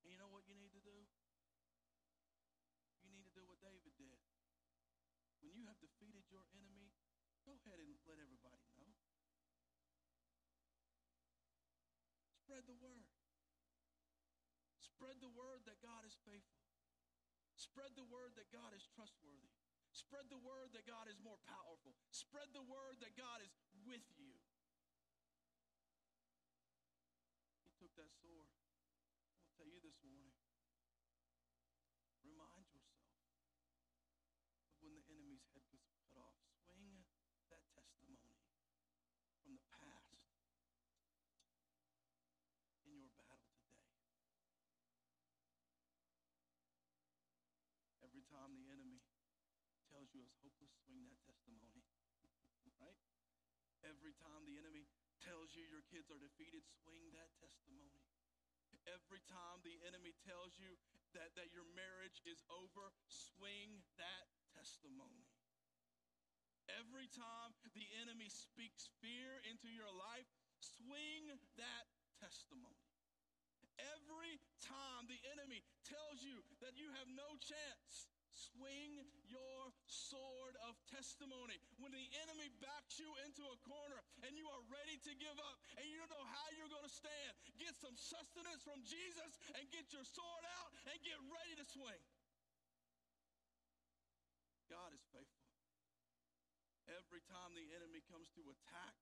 And 0.00 0.08
you 0.10 0.18
know 0.18 0.32
what 0.32 0.42
you 0.50 0.58
need 0.58 0.74
to 0.74 0.82
do? 0.82 1.06
You 3.04 3.14
need 3.14 3.22
to 3.30 3.34
do 3.36 3.46
what 3.46 3.62
David 3.62 3.94
did. 3.94 4.18
When 5.38 5.54
you 5.54 5.59
have 5.70 5.78
defeated 5.78 6.26
your 6.26 6.42
enemy, 6.58 6.90
go 7.46 7.54
ahead 7.62 7.78
and 7.78 7.94
let 8.10 8.18
everybody 8.18 8.58
know. 8.74 8.90
Spread 12.42 12.66
the 12.66 12.74
word. 12.74 13.06
Spread 14.82 15.22
the 15.22 15.30
word 15.30 15.62
that 15.70 15.78
God 15.78 16.02
is 16.02 16.18
faithful. 16.26 16.66
Spread 17.54 17.94
the 17.94 18.02
word 18.10 18.34
that 18.34 18.50
God 18.50 18.74
is 18.74 18.82
trustworthy. 18.90 19.54
Spread 19.94 20.26
the 20.26 20.42
word 20.42 20.74
that 20.74 20.90
God 20.90 21.06
is 21.06 21.22
more 21.22 21.38
powerful. 21.46 21.94
Spread 22.10 22.50
the 22.50 22.66
word 22.66 22.98
that 22.98 23.14
God 23.14 23.38
is 23.38 23.54
with 23.86 24.02
you. 24.18 24.34
He 27.62 27.70
took 27.78 27.94
that 27.94 28.10
sword 28.18 28.50
I'll 29.38 29.54
tell 29.54 29.70
you 29.70 29.78
this 29.78 30.02
morning 30.02 30.34
remind 32.26 32.54
yourself 32.58 32.86
of 32.86 33.10
when 34.80 34.94
the 34.94 35.04
enemy's 35.10 35.44
head 35.52 35.66
was 35.68 35.84
cut 36.00 36.16
off. 36.16 36.40
Swing 36.64 37.04
that 37.52 37.64
testimony 37.74 38.32
from 39.42 39.58
the 39.58 39.64
past 39.68 40.16
in 42.86 42.96
your 42.96 43.12
battle 43.18 43.50
today. 43.50 43.92
Every 48.00 48.24
time 48.30 48.56
the 48.56 48.66
enemy 48.72 49.04
tells 50.10 50.18
you 50.18 50.26
it's 50.26 50.42
hopeless, 50.42 50.74
swing 50.82 51.06
that 51.06 51.22
testimony. 51.22 51.86
right? 52.82 52.98
Every 53.86 54.14
time 54.18 54.42
the 54.42 54.58
enemy 54.58 54.90
tells 55.22 55.54
you 55.54 55.62
your 55.70 55.86
kids 55.86 56.10
are 56.10 56.18
defeated, 56.18 56.66
swing 56.82 57.14
that 57.14 57.30
testimony. 57.38 58.02
Every 58.90 59.22
time 59.30 59.62
the 59.62 59.76
enemy 59.86 60.16
tells 60.26 60.58
you 60.58 60.74
that, 61.14 61.30
that 61.38 61.52
your 61.54 61.66
marriage 61.78 62.18
is 62.26 62.42
over, 62.50 62.90
swing 63.06 63.86
that 64.00 64.26
testimony. 64.50 65.30
Every 66.78 67.10
time 67.10 67.54
the 67.74 67.86
enemy 68.02 68.30
speaks 68.30 68.90
fear 69.02 69.42
into 69.46 69.70
your 69.70 69.90
life, 69.90 70.26
swing 70.58 71.34
that 71.58 71.86
testimony. 72.18 72.82
Every 73.78 74.38
time 74.62 75.06
the 75.06 75.18
enemy 75.34 75.62
tells 75.86 76.22
you 76.22 76.42
that 76.62 76.78
you 76.78 76.90
have 76.94 77.08
no 77.10 77.36
chance, 77.42 78.10
Swing 78.40 79.04
your 79.28 79.68
sword 79.84 80.56
of 80.64 80.72
testimony. 80.88 81.60
When 81.76 81.92
the 81.92 82.08
enemy 82.24 82.48
backs 82.56 82.96
you 82.96 83.12
into 83.28 83.44
a 83.44 83.58
corner 83.68 84.00
and 84.24 84.32
you 84.32 84.48
are 84.48 84.64
ready 84.72 84.96
to 85.04 85.12
give 85.20 85.36
up 85.36 85.60
and 85.76 85.84
you 85.84 86.00
don't 86.00 86.08
know 86.08 86.24
how 86.24 86.46
you're 86.56 86.72
going 86.72 86.88
to 86.88 86.92
stand, 86.92 87.32
get 87.60 87.76
some 87.76 87.92
sustenance 88.00 88.64
from 88.64 88.80
Jesus 88.80 89.36
and 89.60 89.68
get 89.68 89.92
your 89.92 90.08
sword 90.08 90.44
out 90.56 90.72
and 90.88 90.96
get 91.04 91.20
ready 91.28 91.52
to 91.60 91.64
swing. 91.68 92.00
God 94.72 94.96
is 94.96 95.04
faithful. 95.12 95.52
Every 96.88 97.20
time 97.28 97.52
the 97.52 97.68
enemy 97.76 98.00
comes 98.08 98.32
to 98.40 98.42
attack 98.48 98.96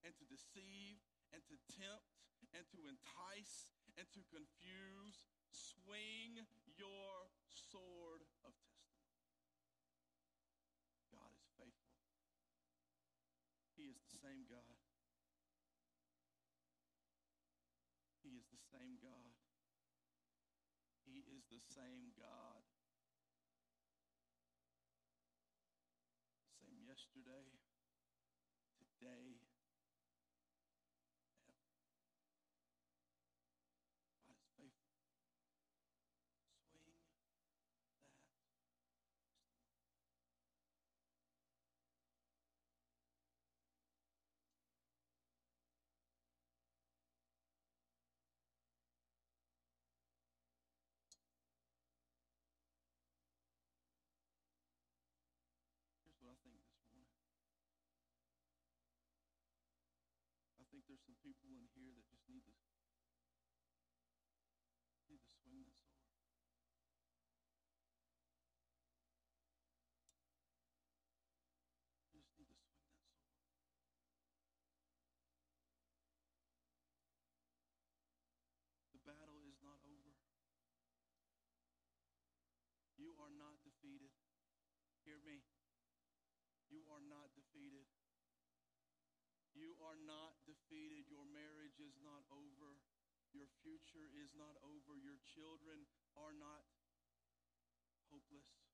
and 0.00 0.16
to 0.16 0.24
deceive 0.32 0.96
and 1.36 1.44
to 1.44 1.56
tempt 1.76 2.08
and 2.56 2.64
to 2.72 2.78
entice 2.88 3.68
and 4.00 4.08
to 4.16 4.22
confuse, 4.32 5.28
swing 5.52 6.40
your 6.82 7.30
sword 7.54 8.26
of 8.42 8.50
testimony. 8.58 9.22
God 11.14 11.30
is 11.38 11.46
faithful. 11.54 11.94
He 13.78 13.86
is 13.94 14.02
the 14.02 14.18
same 14.18 14.42
God. 14.50 14.82
He 18.26 18.34
is 18.34 18.50
the 18.50 18.58
same 18.74 18.98
God. 18.98 19.38
He 21.06 21.22
is 21.30 21.46
the 21.46 21.62
same 21.62 22.10
God. 22.18 22.66
Same 26.58 26.82
yesterday, 26.82 27.46
today, 28.98 29.38
what 56.22 56.38
I 56.38 56.38
think 56.46 56.54
this 56.62 56.86
morning. 56.86 57.18
I 60.60 60.64
think 60.70 60.81
there's 60.92 61.08
some 61.08 61.16
people 61.24 61.48
in 61.56 61.64
here 61.72 61.88
that 61.96 62.04
just 62.04 62.28
need 62.28 62.44
to 62.44 62.52
need 65.08 65.24
to 65.24 65.32
swing 65.40 65.64
that 65.64 65.80
sword. 65.88 66.04
You 72.12 72.20
just 72.20 72.36
need 72.36 72.52
to 72.52 72.60
swing 72.60 72.84
that 72.84 73.08
sword. 73.08 73.08
The 78.92 79.00
battle 79.00 79.40
is 79.48 79.56
not 79.64 79.80
over. 79.88 80.12
You 83.00 83.16
are 83.16 83.32
not 83.32 83.64
defeated. 83.64 84.12
Hear 85.08 85.16
me. 85.24 85.40
You 86.68 86.84
are 86.92 87.00
not 87.00 87.32
defeated. 87.32 87.88
You 89.52 89.76
are 89.84 90.00
not 90.08 90.32
defeated. 90.48 91.08
Your 91.12 91.24
marriage 91.28 91.76
is 91.76 91.96
not 92.00 92.24
over. 92.32 92.80
Your 93.36 93.48
future 93.60 94.08
is 94.16 94.32
not 94.32 94.56
over. 94.64 94.96
Your 94.96 95.20
children 95.36 95.84
are 96.16 96.32
not 96.36 96.64
hopeless. 98.08 98.71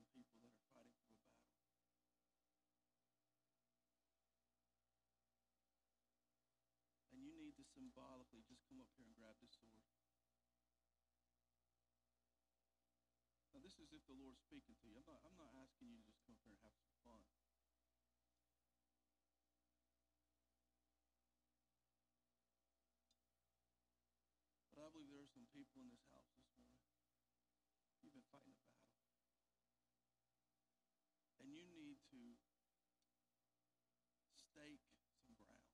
Some 0.00 0.08
people 0.16 0.40
that 0.40 0.56
are 0.56 0.68
fighting 0.72 0.96
through 1.04 1.20
a 1.20 1.24
battle. 1.28 1.60
And 7.12 7.20
you 7.20 7.36
need 7.36 7.52
to 7.60 7.64
symbolically 7.68 8.40
just 8.48 8.64
come 8.64 8.80
up 8.80 8.88
here 8.96 9.04
and 9.04 9.12
grab 9.20 9.36
this 9.44 9.52
sword. 9.60 9.84
Now, 13.52 13.60
this 13.60 13.76
is 13.76 13.92
if 13.92 14.00
the 14.08 14.16
Lord's 14.16 14.40
speaking 14.40 14.72
to 14.80 14.88
you. 14.88 14.96
I'm 14.96 15.04
not, 15.04 15.20
I'm 15.26 15.36
not 15.36 15.52
asking 15.52 15.92
you 15.92 16.00
to 16.00 16.06
just 16.08 16.24
come 16.24 16.32
up 16.32 16.40
here 16.48 16.56
and 16.56 16.64
have 16.64 16.78
some 16.80 16.96
fun. 17.04 17.20
But 24.70 24.88
I 24.88 24.96
believe 24.96 25.12
there 25.12 25.20
are 25.20 25.34
some 25.36 25.44
people 25.52 25.84
in 25.84 25.92
this 25.92 26.08
house 26.08 26.32
this 26.32 26.48
morning. 26.56 26.88
You've 28.00 28.16
been 28.16 28.24
fighting 28.32 28.56
a 28.56 28.64
battle. 28.64 28.96
And 31.36 31.52
you 31.52 31.68
need 31.68 32.00
to 32.08 32.20
stake 34.40 34.88
some 35.20 35.36
ground. 35.36 35.68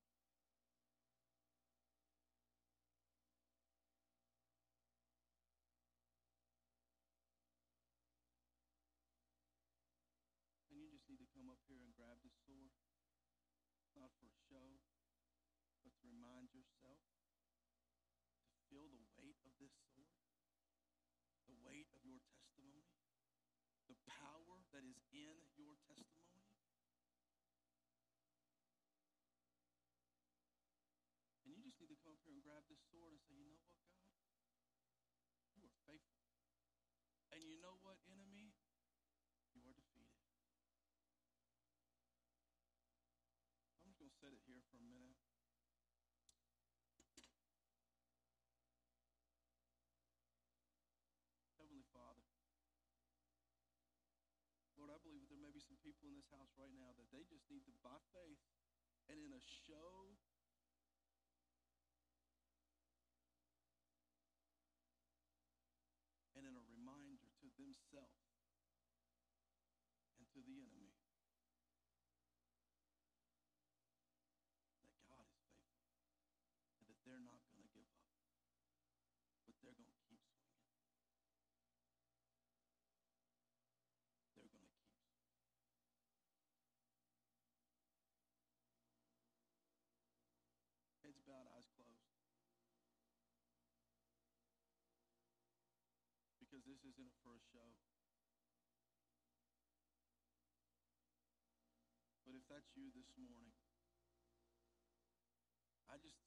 And 10.67 10.83
you 10.83 10.91
just 10.91 11.07
need 11.07 11.23
to 11.23 11.31
come 11.47 11.55
up 11.55 11.63
here 11.71 11.79
and 11.79 11.95
grab 11.95 12.19
this 12.27 12.35
sword. 12.43 12.75
Not 13.95 14.11
for 14.19 14.27
show, 14.51 14.83
but 15.87 15.95
to 15.95 16.11
remind 16.11 16.51
yourself 16.51 16.99
to 18.51 18.59
feel 18.67 18.91
the 18.91 18.99
weight 19.15 19.39
of 19.47 19.55
this 19.63 19.71
sword, 19.87 20.11
the 21.47 21.55
weight 21.63 21.87
of 21.95 22.03
your 22.03 22.19
testimony, 22.27 22.83
the 23.87 23.95
power 24.11 24.59
that 24.75 24.83
is 24.83 24.99
in 25.15 25.39
your 25.55 25.79
testimony. 25.87 26.51
And 31.47 31.55
you 31.55 31.63
just 31.63 31.79
need 31.79 31.95
to 31.95 31.99
come 32.03 32.19
up 32.19 32.27
here 32.27 32.35
and 32.35 32.43
grab 32.43 32.67
this 32.67 32.83
sword 32.91 33.15
and 33.15 33.23
say, 33.23 33.39
you 33.39 33.47
know 33.47 33.63
what, 33.63 33.79
God? 33.87 34.03
You 35.55 35.63
are 35.71 35.79
faithful. 35.87 36.27
And 37.31 37.39
you 37.47 37.63
know 37.63 37.79
what, 37.87 38.03
enemy? 38.11 38.51
You 39.55 39.63
are 39.63 39.79
defeated. 39.79 40.27
I'm 43.87 43.89
just 43.89 44.03
going 44.03 44.13
to 44.13 44.16
set 44.27 44.35
it 44.35 44.43
here 44.51 44.59
for 44.75 44.83
a 44.83 44.89
minute. 44.91 45.15
Heavenly 51.55 51.87
Father, 51.95 52.27
Lord, 54.75 54.91
I 54.91 54.99
believe 55.07 55.23
that 55.23 55.31
there 55.31 55.39
may 55.39 55.55
be 55.55 55.63
some 55.63 55.79
people 55.79 56.11
in 56.11 56.19
this 56.19 56.27
house 56.35 56.51
right 56.59 56.75
now 56.75 56.91
that 56.99 57.07
they 57.15 57.23
just 57.31 57.47
need 57.55 57.63
to, 57.71 57.75
by 57.87 58.03
faith 58.11 58.43
and 59.07 59.23
in 59.23 59.31
a 59.31 59.43
show, 59.71 60.19
and 66.35 66.51
in 66.51 66.59
a 66.59 66.65
reminder 66.67 67.31
to 67.31 67.47
themselves 67.55 68.43
and 70.19 70.27
to 70.35 70.43
the 70.43 70.59
enemy 70.59 70.91
that 74.97 75.03
God 75.11 75.27
is 75.27 75.39
faithful 75.43 75.83
and 76.79 76.87
that 76.89 76.99
they're 77.03 77.23
not 77.23 77.41
going 77.51 77.63
to 77.63 77.71
give 77.75 77.89
up, 77.91 78.07
but 79.49 79.55
they're 79.63 79.75
going 79.75 79.91
to 79.91 80.01
keep 80.07 80.21
swinging. 80.23 80.67
They're 84.37 84.47
going 84.47 84.63
to 84.63 84.71
keep 84.71 84.93
swinging. 84.93 85.27
Heads 91.03 91.23
bowed, 91.27 91.49
eyes 91.51 91.67
closed. 91.75 92.07
Because 96.39 96.66
this 96.77 96.93
isn't 96.93 97.09
a 97.25 97.41
show. 97.57 97.73
But 102.29 102.37
if 102.37 102.45
that's 102.53 102.69
you 102.77 102.93
this 102.93 103.09
morning, 103.17 103.57
I 105.89 105.97
just 105.97 106.21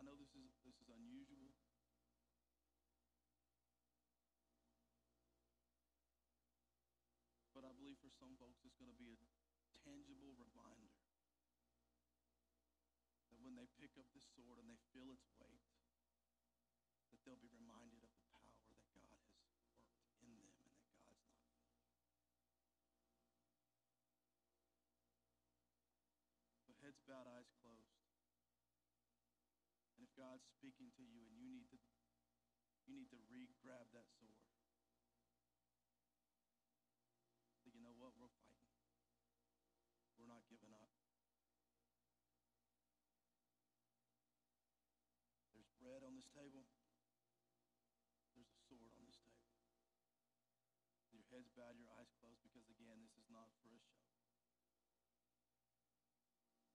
I 0.00 0.08
know 0.08 0.16
this 0.16 0.32
is 0.32 0.56
this 0.64 0.72
is 0.80 0.88
unusual. 0.88 1.52
But 7.52 7.68
I 7.68 7.76
believe 7.76 8.00
for 8.00 8.08
some 8.16 8.32
folks 8.40 8.64
it's 8.64 8.80
going 8.80 8.88
to 8.88 8.96
be 8.96 9.12
a 9.12 9.20
tangible 9.84 10.32
reminder 10.40 10.96
that 13.28 13.36
when 13.44 13.52
they 13.52 13.68
pick 13.76 14.00
up 14.00 14.08
this 14.16 14.24
sword 14.32 14.64
and 14.64 14.72
they 14.72 14.80
feel 14.96 15.12
its 15.12 15.28
weight, 15.36 15.68
that 17.12 17.20
they'll 17.28 17.44
be 17.44 17.52
reminded 17.52 18.00
of 18.00 18.08
the 18.16 18.24
power 18.32 18.48
that 18.48 18.64
God 18.64 18.80
has 18.80 18.88
worked 18.96 19.20
in 20.24 20.32
them 20.32 20.40
and 20.40 20.40
that 20.40 20.56
God's 20.56 20.80
not 20.80 20.96
finished. 21.04 21.44
But 26.64 26.80
heads 26.80 27.04
bowed, 27.04 27.28
eyes 27.28 27.52
closed. 27.60 28.00
And 30.00 30.08
if 30.08 30.12
God's 30.32 30.48
speaking 30.48 30.88
to 30.96 31.04
you 31.04 31.28
and 31.28 31.36
you 31.36 31.44
need 31.44 31.68
to 31.68 31.76
you 32.88 32.96
need 32.96 33.12
to 33.12 33.20
re-grab 33.28 33.84
that 33.92 34.08
sword. 34.16 34.40
So 37.60 37.68
you 37.68 37.84
know 37.84 37.92
what? 38.00 38.16
We're 38.16 38.32
fighting. 38.40 38.72
We're 40.16 40.32
not 40.32 40.40
giving 40.48 40.72
up. 40.72 40.88
There's 45.52 45.68
bread 45.76 46.00
on 46.00 46.16
this 46.16 46.32
table. 46.32 46.64
There's 48.32 48.48
a 48.48 48.56
sword 48.72 48.88
on 48.96 49.04
this 49.04 49.20
table. 49.20 49.52
Your 51.12 51.28
heads 51.28 51.52
bowed, 51.52 51.76
your 51.76 51.92
eyes 51.92 52.08
closed, 52.16 52.40
because 52.40 52.72
again, 52.72 53.04
this 53.04 53.20
is 53.20 53.28
not 53.28 53.52
for 53.60 53.68
a 53.68 53.84
show. 53.84 54.08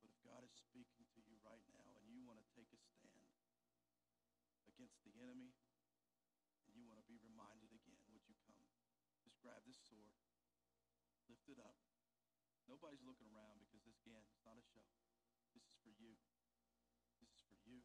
But 0.06 0.14
if 0.14 0.22
God 0.22 0.46
is 0.46 0.54
speaking 0.54 1.10
to 1.10 1.26
you 1.26 1.42
right 1.42 1.66
now 1.74 1.98
and 1.98 2.14
you 2.14 2.22
want 2.22 2.38
to 2.38 2.46
take 2.54 2.70
a 2.70 2.78
stand 2.78 3.18
against 4.88 5.04
the 5.04 5.20
enemy 5.20 5.52
and 6.64 6.72
you 6.80 6.88
want 6.88 7.04
to 7.04 7.08
be 7.12 7.20
reminded 7.20 7.76
again, 7.76 8.00
would 8.08 8.24
you 8.24 8.40
come? 8.48 8.64
Just 9.20 9.36
grab 9.44 9.60
this 9.68 9.76
sword, 9.84 10.16
lift 11.28 11.44
it 11.52 11.60
up. 11.60 11.76
Nobody's 12.72 13.04
looking 13.04 13.28
around 13.36 13.60
because 13.60 13.84
this, 13.84 14.00
again, 14.08 14.24
it's 14.32 14.48
not 14.48 14.56
a 14.56 14.64
show. 14.64 14.88
This 15.52 15.68
is 15.68 15.76
for 15.84 15.92
you. 15.92 16.16
This 17.20 17.36
is 17.36 17.44
for 17.52 17.60
you. 17.68 17.84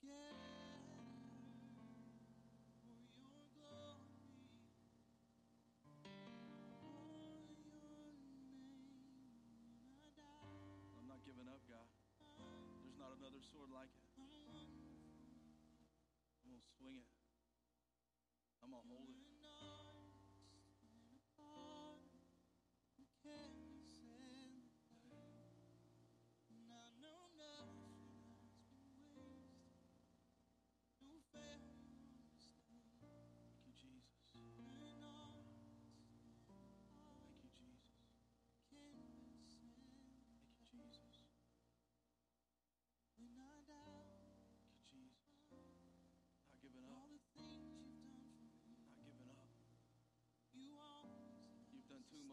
I'm 0.00 0.08
not 11.04 11.20
giving 11.28 11.44
up, 11.52 11.60
God. 11.68 11.84
There's 12.80 12.96
not 12.96 13.12
another 13.20 13.44
sword 13.52 13.68
like 13.76 13.92
it. 13.92 14.00
I'm. 14.16 14.24
Going 16.48 16.56
to 16.56 16.64
swing 16.80 16.96
it. 16.96 17.04
I'm 18.64 18.72
going 18.72 18.80
to 18.80 18.88
hold 18.88 19.04
it. 19.04 19.09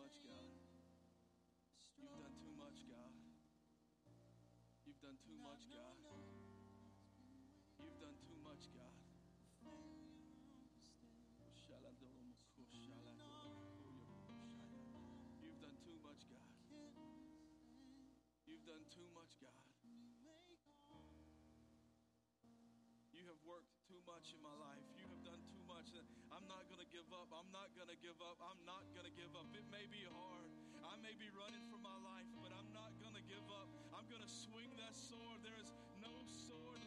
Much, 0.07 0.23
God. 0.23 0.47
You've 1.99 2.15
done 2.15 2.31
too 2.39 2.55
much, 2.55 2.79
God. 2.87 3.11
You've 4.87 5.01
done 5.03 5.19
too 5.19 5.35
much, 5.43 5.67
God. 5.67 5.91
You've 7.75 7.99
done 7.99 8.15
too 8.23 8.39
much, 8.39 8.63
God. 8.71 8.95
You've 15.43 15.59
done 15.59 15.75
too 15.83 15.97
much, 15.99 16.23
God. 16.31 16.47
You've 18.47 18.63
done 18.63 18.87
too 18.87 19.07
much, 19.11 19.35
God. 19.43 19.59
You 23.11 23.27
have 23.27 23.41
worked 23.43 23.75
too 23.91 23.99
much 24.07 24.31
in 24.31 24.39
my 24.39 24.55
life. 24.55 24.87
You 24.95 25.06
much. 25.78 25.93
I'm 26.34 26.41
not 26.49 26.65
going 26.73 26.82
to 26.82 26.89
give 26.89 27.05
up. 27.13 27.30
I'm 27.30 27.53
not 27.53 27.69
going 27.78 27.86
to 27.86 27.99
give 28.01 28.17
up. 28.17 28.41
I'm 28.41 28.57
not 28.65 28.82
going 28.97 29.05
to 29.05 29.13
give 29.13 29.30
up. 29.38 29.45
It 29.53 29.61
may 29.69 29.86
be 29.93 30.01
hard. 30.09 30.49
I 30.82 30.97
may 31.05 31.13
be 31.13 31.30
running 31.38 31.61
for 31.69 31.78
my 31.78 31.93
life, 32.01 32.25
but 32.41 32.49
I'm 32.49 32.65
not 32.73 32.97
going 32.97 33.13
to 33.13 33.21
give 33.30 33.45
up. 33.53 33.69
I'm 33.93 34.09
going 34.09 34.25
to 34.25 34.32
swing 34.32 34.73
that 34.82 34.97
sword. 34.97 35.45
There 35.45 35.59
is 35.61 35.69
no 36.01 36.09
sword 36.25 36.82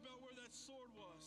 about 0.00 0.22
where 0.24 0.32
that 0.40 0.54
sword 0.56 0.88
was. 0.96 1.19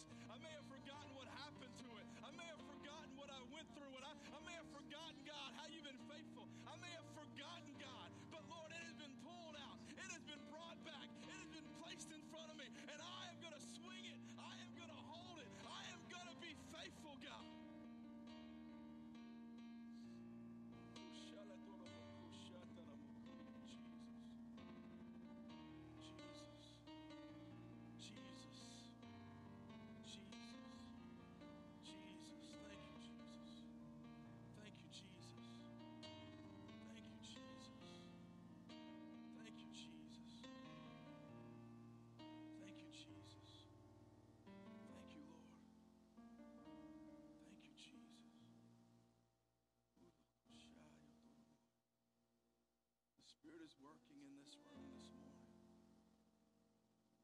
Spirit 53.43 53.67
is 53.67 53.75
working 53.83 54.23
in 54.23 54.39
this 54.39 54.55
room 54.63 54.87
this 54.95 55.11
morning. 55.19 55.51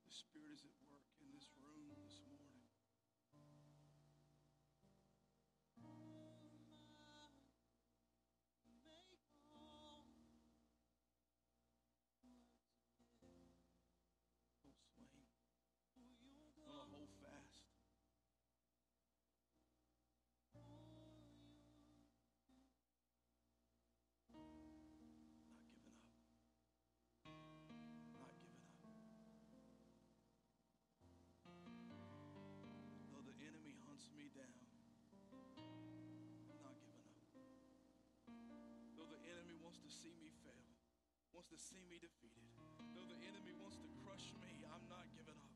The 0.03 0.11
Spirit 0.11 0.59
is 0.59 0.67
at 0.67 0.75
work 0.91 1.07
in 1.23 1.31
this 1.31 1.47
room 1.55 1.78
wants 39.69 39.85
to 39.85 39.93
see 40.01 40.09
me 40.17 40.33
fail, 40.41 40.65
wants 41.29 41.45
to 41.53 41.59
see 41.61 41.77
me 41.85 42.01
defeated, 42.01 42.49
though 42.97 43.05
the 43.05 43.21
enemy 43.29 43.53
wants 43.61 43.77
to 43.77 43.85
crush 44.01 44.33
me, 44.41 44.49
I'm 44.65 44.81
not 44.89 45.05
giving 45.13 45.37
up. 45.45 45.48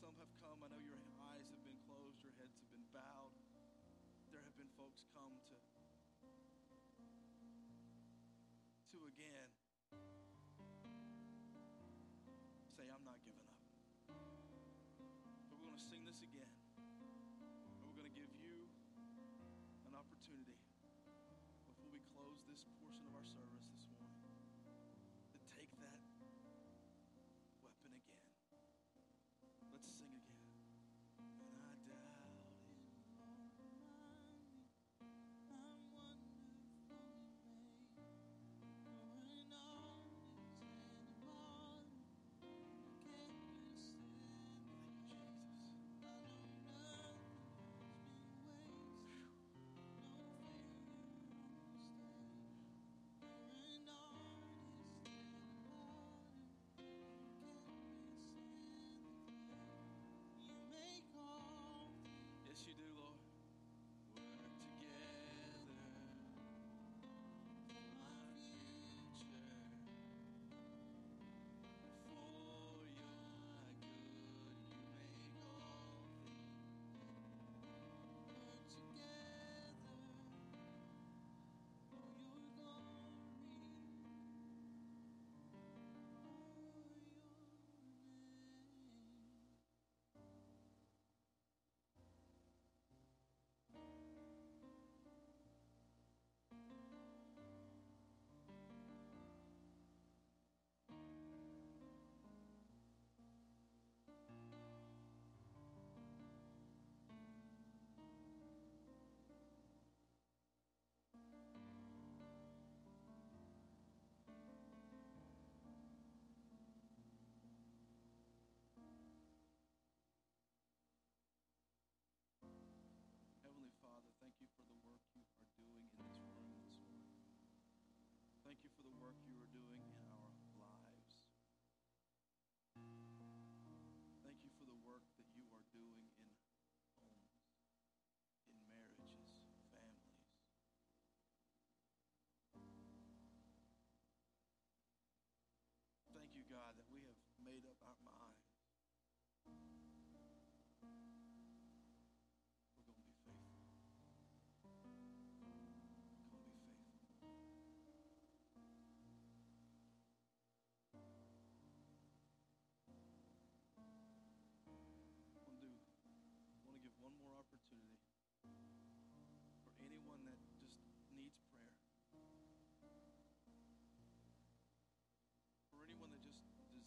Some 0.00 0.16
have 0.16 0.32
come. 0.40 0.56
I 0.64 0.72
know 0.72 0.80
your 0.80 0.96
eyes 1.28 1.44
have 1.52 1.60
been 1.60 1.76
closed, 1.84 2.24
your 2.24 2.32
heads 2.40 2.56
have 2.56 2.72
been 2.72 2.88
bowed. 2.88 3.36
There 4.32 4.40
have 4.40 4.56
been 4.56 4.72
folks 4.80 5.04
come 5.12 5.36
to 5.44 5.60
to 8.96 8.98
again 9.12 9.52
say, 12.72 12.88
I'm 12.88 13.04
not 13.04 13.20
giving 13.28 13.44
up. 13.44 13.60
But 14.08 15.60
we're 15.60 15.68
going 15.68 15.76
to 15.76 15.84
sing 15.92 16.00
this 16.08 16.24
again. 16.24 16.48
And 17.04 17.84
we're 17.84 18.00
going 18.00 18.08
to 18.08 18.16
give 18.16 18.32
you 18.40 18.72
an 19.84 19.92
opportunity 19.92 20.56
before 21.68 21.92
we 21.92 22.00
close 22.16 22.40
this 22.48 22.64
portion 22.80 23.04
of 23.04 23.12
our 23.20 23.26
service 23.28 23.68
this 23.76 23.89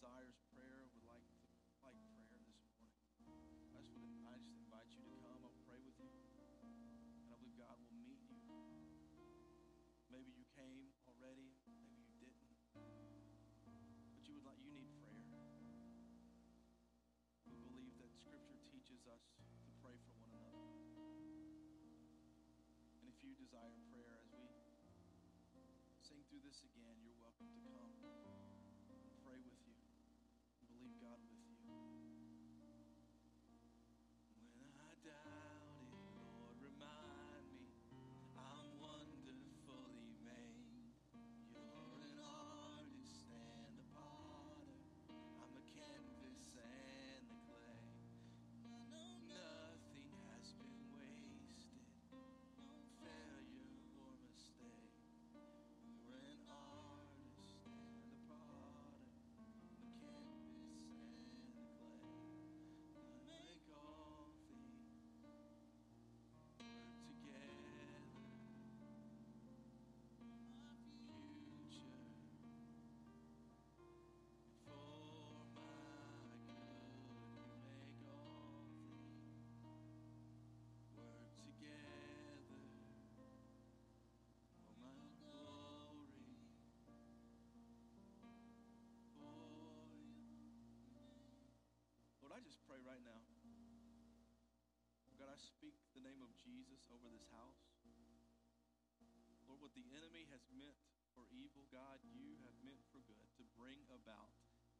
desires 0.03 0.35
prayer, 0.51 0.83
would 0.91 1.07
like 1.07 1.23
like 1.79 1.95
prayer 2.27 2.43
this 2.43 2.59
morning. 3.23 3.55
I 3.71 3.79
just 3.79 3.95
would 3.95 4.11
I 4.27 4.35
just 4.35 4.51
invite 4.59 4.91
you 4.91 4.99
to 4.99 5.15
come. 5.23 5.39
I'll 5.47 5.63
pray 5.63 5.79
with 5.79 5.95
you. 5.95 6.11
And 7.23 7.31
I 7.31 7.39
believe 7.39 7.55
God 7.55 7.71
will 7.79 7.95
meet 8.03 8.19
you. 8.27 8.43
Maybe 10.11 10.35
you 10.35 10.43
came 10.59 10.91
already, 11.07 11.55
maybe 11.63 11.87
you 11.87 12.03
didn't. 12.19 12.51
But 14.11 14.27
you 14.27 14.35
would 14.35 14.43
like 14.43 14.59
you 14.59 14.75
need 14.75 14.91
prayer. 14.99 15.23
We 17.47 17.55
believe 17.63 17.95
that 18.03 18.11
scripture 18.11 18.59
teaches 18.75 19.07
us 19.07 19.23
to 19.39 19.71
pray 19.79 19.95
for 20.03 20.11
one 20.19 20.35
another. 20.35 20.67
And 22.99 23.07
if 23.07 23.23
you 23.23 23.39
desire 23.39 23.79
prayer 23.87 24.19
as 24.19 24.27
we 24.35 25.63
sing 26.03 26.27
through 26.27 26.43
this 26.43 26.59
again, 26.67 26.99
you're 27.07 27.23
welcome 27.23 27.47
to 27.47 27.55
come 27.63 28.22
speak 95.43 95.75
the 95.91 95.99
name 95.99 96.23
of 96.23 96.31
Jesus 96.39 96.87
over 96.87 97.11
this 97.11 97.27
house. 97.35 97.59
Lord, 99.43 99.59
what 99.59 99.75
the 99.75 99.83
enemy 99.91 100.23
has 100.31 100.39
meant 100.55 100.79
for 101.11 101.27
evil, 101.35 101.67
God, 101.67 101.99
you 102.15 102.39
have 102.47 102.55
meant 102.63 102.79
for 102.95 103.03
good 103.03 103.27
to 103.37 103.43
bring 103.59 103.83
about 103.91 104.31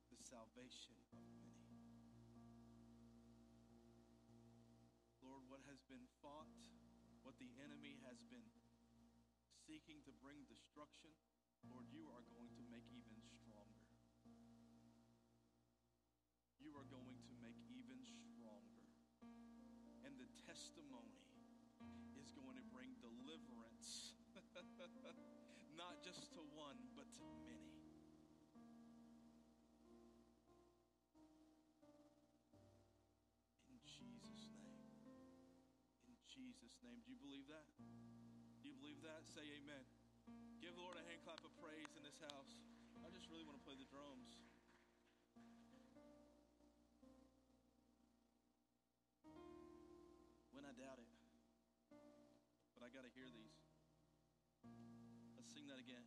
the 0.07 0.17
salvation 0.23 0.95
of 0.95 1.05
many. 1.11 1.51
Lord, 5.19 5.43
what 5.51 5.61
has 5.67 5.83
been 5.91 6.07
fought, 6.23 6.49
what 7.27 7.35
the 7.37 7.51
enemy 7.59 7.99
has 8.07 8.17
been 8.31 8.47
seeking 9.67 9.99
to 10.07 10.11
bring 10.23 10.47
destruction, 10.47 11.11
Lord, 11.67 11.87
you 11.91 12.07
are 12.11 12.23
going 12.31 12.51
to 12.55 12.63
make 12.71 12.87
even 12.91 13.19
stronger. 13.39 13.87
You 16.59 16.71
are 16.79 16.87
going 16.87 17.19
to 17.27 17.33
make 17.43 17.59
even 17.71 17.99
stronger. 18.03 18.32
And 20.13 20.21
the 20.21 20.29
testimony 20.45 21.17
is 22.21 22.29
going 22.37 22.53
to 22.53 22.65
bring 22.69 22.93
deliverance, 23.01 24.13
not 25.73 26.05
just 26.05 26.29
to 26.37 26.41
one, 26.53 26.77
but 26.93 27.09
to 27.17 27.25
many. 27.49 27.73
In 33.73 33.81
Jesus' 33.81 34.53
name. 34.61 34.85
In 36.05 36.13
Jesus' 36.29 36.77
name. 36.85 37.01
Do 37.01 37.09
you 37.09 37.17
believe 37.17 37.49
that? 37.49 37.65
Do 38.61 38.69
you 38.69 38.77
believe 38.77 39.01
that? 39.01 39.25
Say 39.25 39.41
amen. 39.65 39.81
Give 40.61 40.77
the 40.77 40.85
Lord 40.85 41.01
a 41.01 41.05
hand 41.09 41.25
clap 41.25 41.41
of 41.41 41.49
praise 41.57 41.89
in 41.97 42.05
this 42.05 42.21
house. 42.21 42.61
I 43.01 43.09
just 43.09 43.33
really 43.33 43.49
want 43.49 43.57
to 43.57 43.65
play 43.65 43.73
the 43.81 43.89
drums. 43.89 44.37
Doubt 50.73 50.97
it. 50.97 51.09
But 52.73 52.81
I 52.85 52.89
got 52.89 53.05
to 53.05 53.11
hear 53.13 53.29
these. 53.29 53.53
Let's 55.37 55.53
sing 55.53 55.69
that 55.69 55.77
again. 55.77 56.03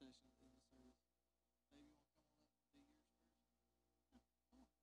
Session 0.00 0.29